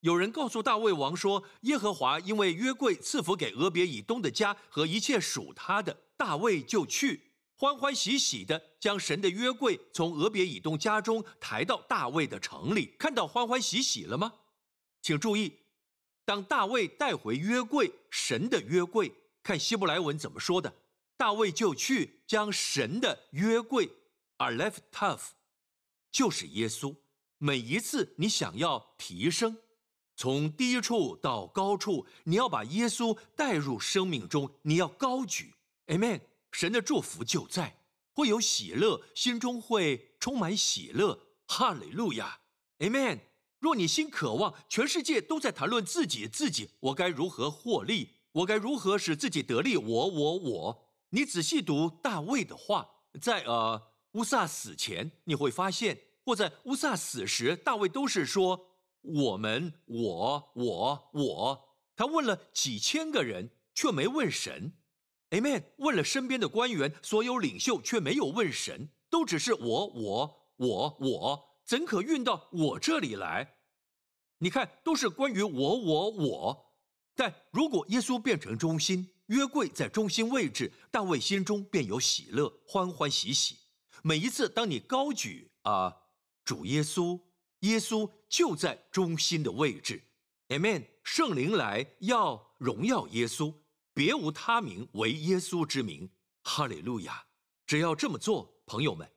[0.00, 7.20] 有人告诉大卫王说，耶和华因为约柜赐福给俄别以东的家和一切属他的，大卫就去
[7.54, 12.94] 欢欢喜喜的将神的约柜从俄别以东家中抬到大卫的城里。
[12.98, 14.32] 看到欢欢喜喜了吗？
[15.02, 15.52] 请注意，
[16.24, 19.12] 当大卫带回约柜，神的约柜，
[19.42, 20.72] 看希伯来文怎么说的。
[21.20, 23.90] 大卫就去将神的约柜
[24.38, 25.32] a l e f tough，
[26.10, 26.96] 就是耶稣。
[27.36, 29.58] 每一次你想要提升，
[30.16, 35.52] 从低处到高处，你要把耶稣带入生命中，你要高举
[35.88, 36.22] ，amen。
[36.52, 37.82] 神的祝福就在，
[38.14, 42.40] 会有喜乐，心中会充满喜乐，哈利路亚
[42.78, 43.18] ，amen。
[43.58, 48.14] 若你心渴望，全世界都在谈论自己，自己，我该如何获利？
[48.32, 49.76] 我该如何使自己得利？
[49.76, 50.86] 我，我，我。
[51.10, 52.88] 你仔细读大卫的话，
[53.20, 53.80] 在呃
[54.12, 58.68] 乌萨死前，你会发现，或在乌萨死时，大卫都是说
[59.02, 61.68] 我们、我、我、我。
[61.96, 64.72] 他问了几千个人，却没问神。
[65.30, 65.64] Amen。
[65.78, 71.50] 问了身边的官员、所有领袖，却没有问神，都只是我、我、我、我。
[71.64, 73.56] 怎可运到我这里来？
[74.38, 76.74] 你看，都是关于我，我，我。
[77.14, 83.58] 但如果耶稣变成中心，约柜在中心位置，大卫心中便有喜乐，欢欢喜喜。
[84.02, 85.96] 每一次当你高举啊
[86.44, 87.20] 主耶稣，
[87.60, 90.02] 耶稣就在中心的位置。
[90.48, 90.86] Amen。
[91.04, 93.54] 圣灵来要荣耀耶稣，
[93.94, 96.10] 别无他名，为耶稣之名。
[96.42, 97.26] 哈利路亚！
[97.66, 99.08] 只要这么做，朋友们，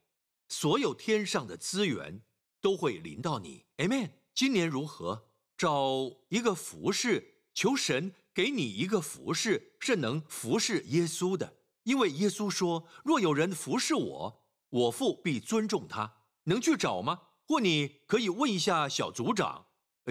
[0.47, 2.21] 所有天上的资源
[2.61, 3.65] 都会临到你。
[3.77, 4.11] Amen。
[4.35, 5.29] 今年如何？
[5.57, 11.53] 找一个服饰，求神给你一个服饰，是能服侍耶稣的。
[11.83, 16.13] 因为耶稣说：“若有人服侍我，我父必尊重他。”
[16.45, 17.19] 能去找吗？
[17.45, 19.65] 或你可以问一下小组长、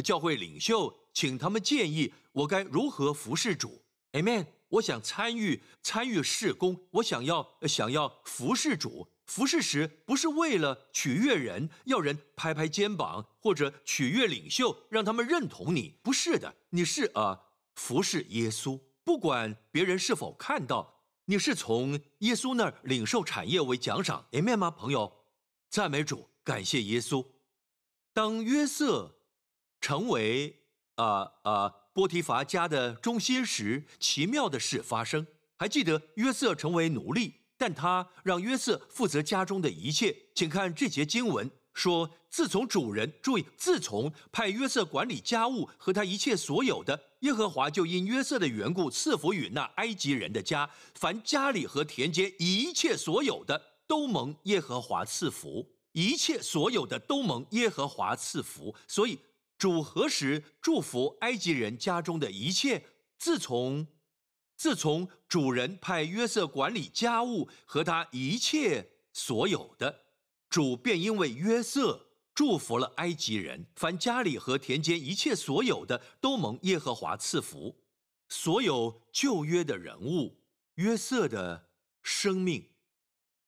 [0.04, 3.82] 教会领袖，请他们建议我该如何服侍主。
[4.12, 4.46] Amen。
[4.72, 9.06] 我想参与参与事工，我想要想要服侍主。
[9.26, 15.98] 服侍时不是为了取悦人，要人拍拍肩膀，或者取悦领袖，让他们认同你。
[16.02, 17.38] 不是的，你是啊，
[17.74, 18.78] 服侍耶稣。
[19.04, 24.26] 不管别人是否看到，你是从耶稣那儿领受产业为奖赏。
[24.32, 25.12] Amen 吗，朋友？
[25.68, 27.26] 赞美主，感谢耶稣。
[28.12, 29.16] 当约瑟
[29.80, 30.62] 成为
[30.96, 35.26] 啊啊波提乏家的中心时，奇妙的事发生。
[35.56, 40.14] 还记得约瑟成为奴隶，但他让约瑟负责家中的一切。
[40.34, 53.72] 请看这节经文说：自从主人注意，自从派约瑟管理家务和他一切所有的，耶和华就因约瑟的缘故赐福与那埃及人的家，凡家里和田间一切所有的。
[53.84, 58.74] 都蒙耶和华赐福，一切所有的都蒙耶和华赐福。
[58.88, 59.18] 所以
[59.58, 62.86] 主何时祝福埃及人家中的一切？
[63.18, 63.86] 自从
[64.56, 70.01] 自从主人派约瑟管理家务和他一切所有的，
[70.52, 77.74] 主便因为约瑟祝福了埃及人，凡家里和田间一切所有的都蒙耶和华赐福。
[78.28, 80.42] 所有旧约的人物，
[80.74, 81.70] 约瑟的
[82.02, 82.68] 生命。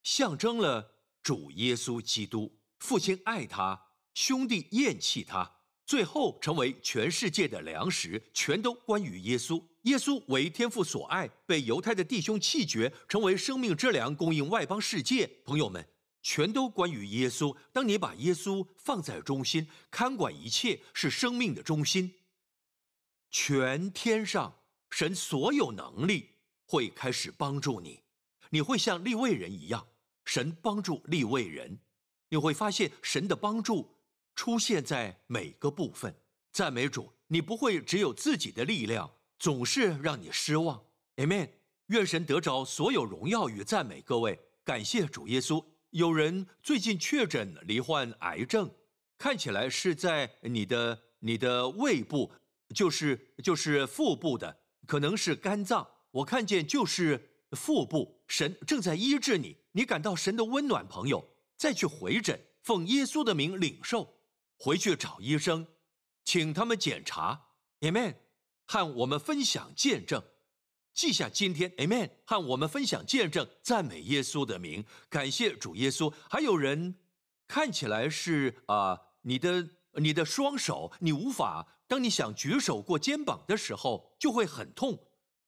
[0.02, 3.78] 象征了主耶稣基督，父亲爱他，
[4.14, 9.62] 兄弟厌弃他，最后成为全世界的粮食，全都关于耶稣。
[9.82, 15.30] 耶稣为天父所爱，被犹太的弟兄弃绝，成为生命之粮，供应外邦世界。
[15.44, 15.86] 朋友们，
[16.24, 17.54] 全都关于耶稣。
[17.70, 22.14] 当你把耶稣放在中心，看管一切，是生命的中心，
[23.30, 24.52] 全天上
[24.90, 26.30] 神所有能力
[26.64, 28.00] 会开始帮助你，
[28.48, 29.86] 你会像立位人一样。
[30.24, 31.78] 神帮助立位人，
[32.30, 33.94] 你会发现神的帮助
[34.34, 36.12] 出现在每个部分。
[36.50, 40.82] 赞美主，你不会只有自己的力量，总是让你失望。
[41.16, 41.50] Amen。
[41.88, 44.00] 愿神得着所有荣耀与赞美。
[44.00, 45.62] 各位，感谢主耶稣。
[45.94, 48.68] 有人最近确诊罹患癌症，
[49.16, 52.32] 看起来是在你的你的胃部，
[52.74, 55.88] 就是就是腹部的，可能是肝脏。
[56.10, 59.58] 我看见就是腹部，神正在医治你。
[59.70, 64.14] 你感到神的温暖，朋友，再去回诊，奉耶稣的名领受，
[64.58, 65.64] 回去找医生，
[66.24, 67.50] 请他们检查
[67.82, 68.16] ，Amen，
[68.66, 70.20] 和我们分享见证，
[70.94, 76.14] 记下今天，Amen，和我们分享见证，赞美耶稣的名，感谢主耶稣。
[76.30, 76.94] 还有人
[77.48, 84.96] 看起来是啊，你的你的双手，你无法，当你想举手过肩膀的时候，就会很痛，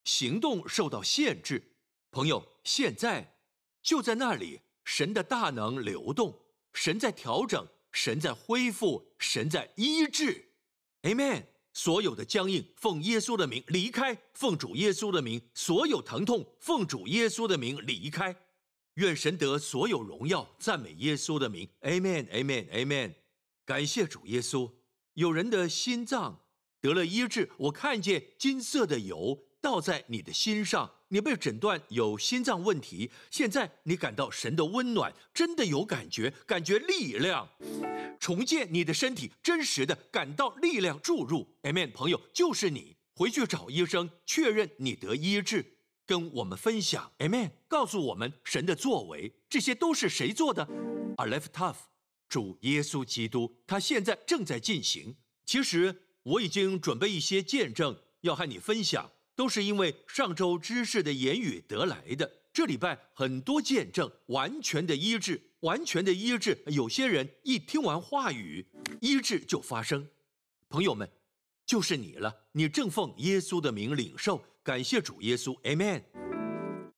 [0.03, 1.77] 行动受到限制，
[2.11, 3.35] 朋友，现在。
[3.83, 6.41] 就在那里，神的大能流动，
[6.73, 10.49] 神在调整，神在恢复，神在医治
[11.03, 11.45] ，Amen。
[11.77, 18.35] 所有的僵硬，奉耶稣的名离开；奉主耶稣的名，所有疼痛，奉主耶稣的名离开。
[18.95, 23.13] 愿神得所有荣耀，赞美耶稣的名，Amen，Amen，Amen。
[23.67, 24.73] 感谢主耶稣。
[25.13, 26.47] 有人的心脏
[26.81, 30.91] 得了医治，我看见金色的油倒在你的心上。
[31.09, 37.49] 你被诊断有心脏问题，现在你感到神的温暖，真的有感觉，感觉力量
[38.19, 41.57] 重建你的身体，真实的感到力量注入。
[41.63, 47.13] Amen，朋友，就是你回去找医生确认你得医治，跟我们分享。
[47.19, 50.65] Amen，告诉我们神的作为，这些都是谁做的
[51.19, 51.77] a l e f tough，
[52.29, 55.17] 主耶稣基督，他现在正在进行。
[55.45, 59.13] 其实我已经准备一些见证要和你分享。
[59.37, 62.29] 都是因为上周知识的言语得来的。
[62.53, 66.59] 这礼拜很多见证，完全的医治，完全的医治。
[66.67, 68.67] 有些人一听完话语，
[69.01, 70.09] 医治就发生。
[70.69, 71.09] 朋友们，
[71.67, 72.35] 就是你了。
[72.53, 76.03] 你正奉耶稣的名领受，感谢主耶稣，Amen。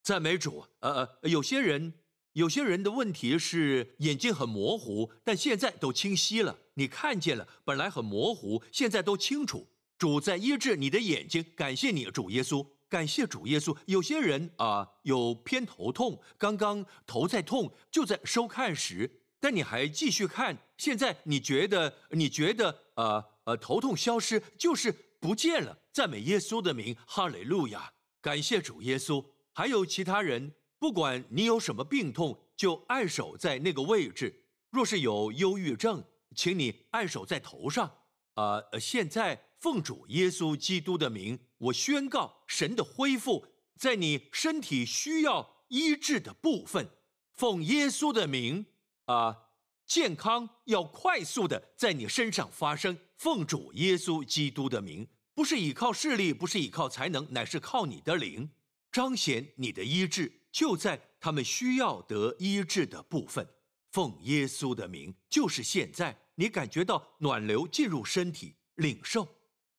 [0.03, 0.65] 赞美主。
[0.79, 1.93] 呃呃，有些人。
[2.35, 6.57] 有些人的问题是眼睛很模糊，但现在都清晰了。
[6.75, 9.67] 你看见了，本来很模糊，现在都清楚。
[9.99, 13.77] 主在医治你的眼睛，感谢你，主耶稣，感谢主耶稣。
[13.87, 20.57] 有些人啊，有偏头痛，刚刚头在痛，就在收看时，但你还继续看。
[20.77, 25.77] 现在你觉得，你觉得，呃呃，头痛消失，就是不见了。
[25.93, 29.25] 赞美耶稣的名，哈利路亚，感谢主耶稣。
[29.53, 30.55] 还有其他人。
[30.81, 34.45] 不管你有什么病痛，就按手在那个位置。
[34.71, 36.05] 若是有忧郁症，
[36.37, 37.91] 请你按手在头上。
[38.35, 43.45] 啊，现在奉主耶稣基督的名，我宣告神的恢复
[43.77, 46.89] 在你身体需要医治的部分。
[47.35, 48.67] 奉耶稣的名，
[49.07, 49.37] 啊，
[49.85, 52.97] 健康要快速的在你身上发生。
[53.17, 58.49] 奉主耶稣基督的名，不是依靠势力，不是依靠才能，乃是靠你的灵，
[58.93, 60.41] 彰显你的医治。
[60.53, 63.47] 就在他们需要得医治的部分，
[63.91, 69.29] 奉耶稣的名，就是现在，你感觉到暖流进入身体，领受。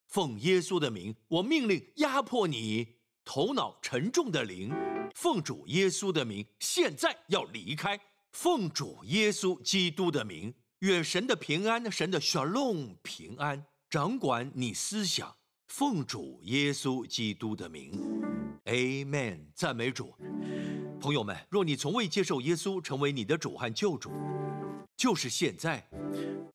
[0.09, 4.73] 奉耶稣的名，我命令压迫你头脑沉重的灵，
[5.13, 7.99] 奉主耶稣的名，现在要离开。
[8.31, 15.35] 奉主耶稣基督的名，愿神的平安，神的 shalom 平安掌管你思想。
[15.67, 17.91] 奉主耶稣基督的名
[18.65, 20.15] ，Amen，赞美主。
[20.99, 24.11] 朋友们，若你从未接受耶稣成为你的主和救主，
[24.97, 25.87] 就是现在，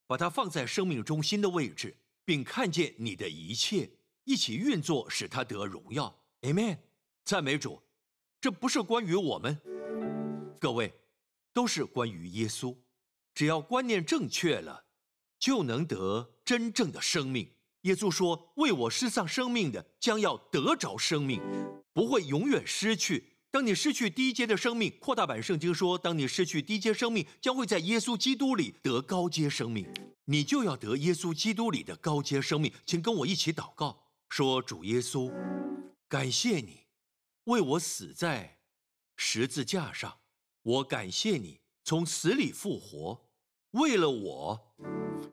[0.09, 3.91] 把它放在生命中心的位置，并看见你的一切
[4.25, 6.25] 一起运作，使他得荣耀。
[6.43, 6.79] Amen，
[7.25, 7.83] 赞美主。
[8.41, 9.59] 这不是关于我们，
[10.61, 10.93] 各位，
[11.53, 12.77] 都是关于耶稣。
[13.35, 14.85] 只要观念正确了，
[15.39, 17.51] 就能得真正的生命。
[17.83, 21.43] 耶稣说：“为我失丧生命的，将要得着生命，
[21.93, 29.87] 不会永远失去。”当你失去低阶的生命，扩大版圣经说：当你失去低阶生命，将会在耶稣基督里得高阶生命。
[30.25, 33.97] 你就要得耶稣基督里的高阶生命，请跟我一起祷告，
[34.29, 35.33] 说：主耶稣，
[36.09, 36.81] 感谢你
[37.45, 38.59] 为我死在
[39.15, 40.19] 十字架上，
[40.63, 43.25] 我感谢你从死里复活，
[43.71, 44.75] 为了我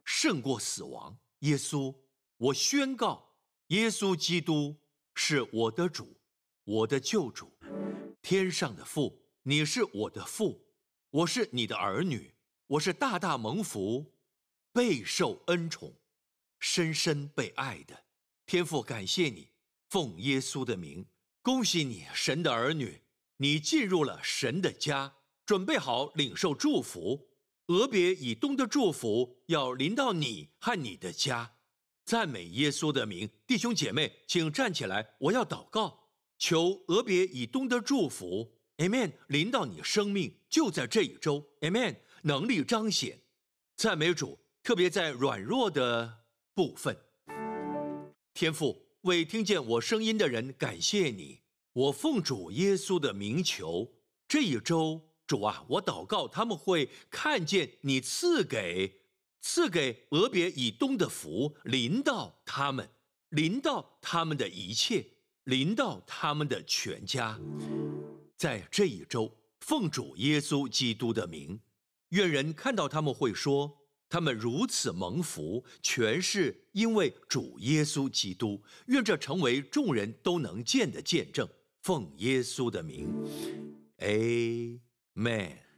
[0.06, 1.18] 胜过死亡。
[1.40, 1.96] 耶稣，
[2.38, 3.34] 我宣告，
[3.70, 4.76] 耶稣基督
[5.16, 6.16] 是我的主，
[6.64, 7.52] 我的救主。
[8.22, 10.68] 天上的父，你是我的父，
[11.10, 12.36] 我是你的儿女，
[12.68, 14.14] 我是大大蒙福、
[14.72, 15.94] 备受恩宠、
[16.60, 18.06] 深深被爱的
[18.46, 18.82] 天父。
[18.82, 19.50] 感谢你，
[19.90, 21.06] 奉耶稣的名，
[21.42, 23.02] 恭喜你，神的儿女，
[23.38, 25.16] 你进入了神的家，
[25.46, 27.30] 准备好领受祝福。
[27.68, 31.56] 俄别以东的祝福要临到你和你的家。
[32.06, 36.01] 赞美耶稣的名，弟兄姐妹，请站起来，我要祷告。
[36.42, 43.20] 求俄别以东的祝福，Amen，临到你生命，就在这一周，Amen，能力彰显，
[43.76, 46.24] 赞美主，特别在软弱的
[46.56, 46.98] 部分。
[48.34, 51.42] 天父为听见我声音的人感谢你，
[51.74, 53.94] 我奉主耶稣的名求，
[54.28, 59.02] 这一周，主啊，我祷告他们会看见你赐给
[59.42, 62.90] 赐给俄别以东的福，临到他们，
[63.30, 65.06] 临到他们的一切。
[65.52, 67.38] 临到他们的全家，
[68.38, 69.30] 在这一周，
[69.60, 71.60] 奉主耶稣基督的名，
[72.12, 73.70] 愿人看到他们会说，
[74.08, 78.64] 他们如此蒙福，全是因为主耶稣基督。
[78.86, 81.46] 愿这成为众人都能见的见证。
[81.82, 83.10] 奉耶稣的名
[83.98, 85.71] ，Amen。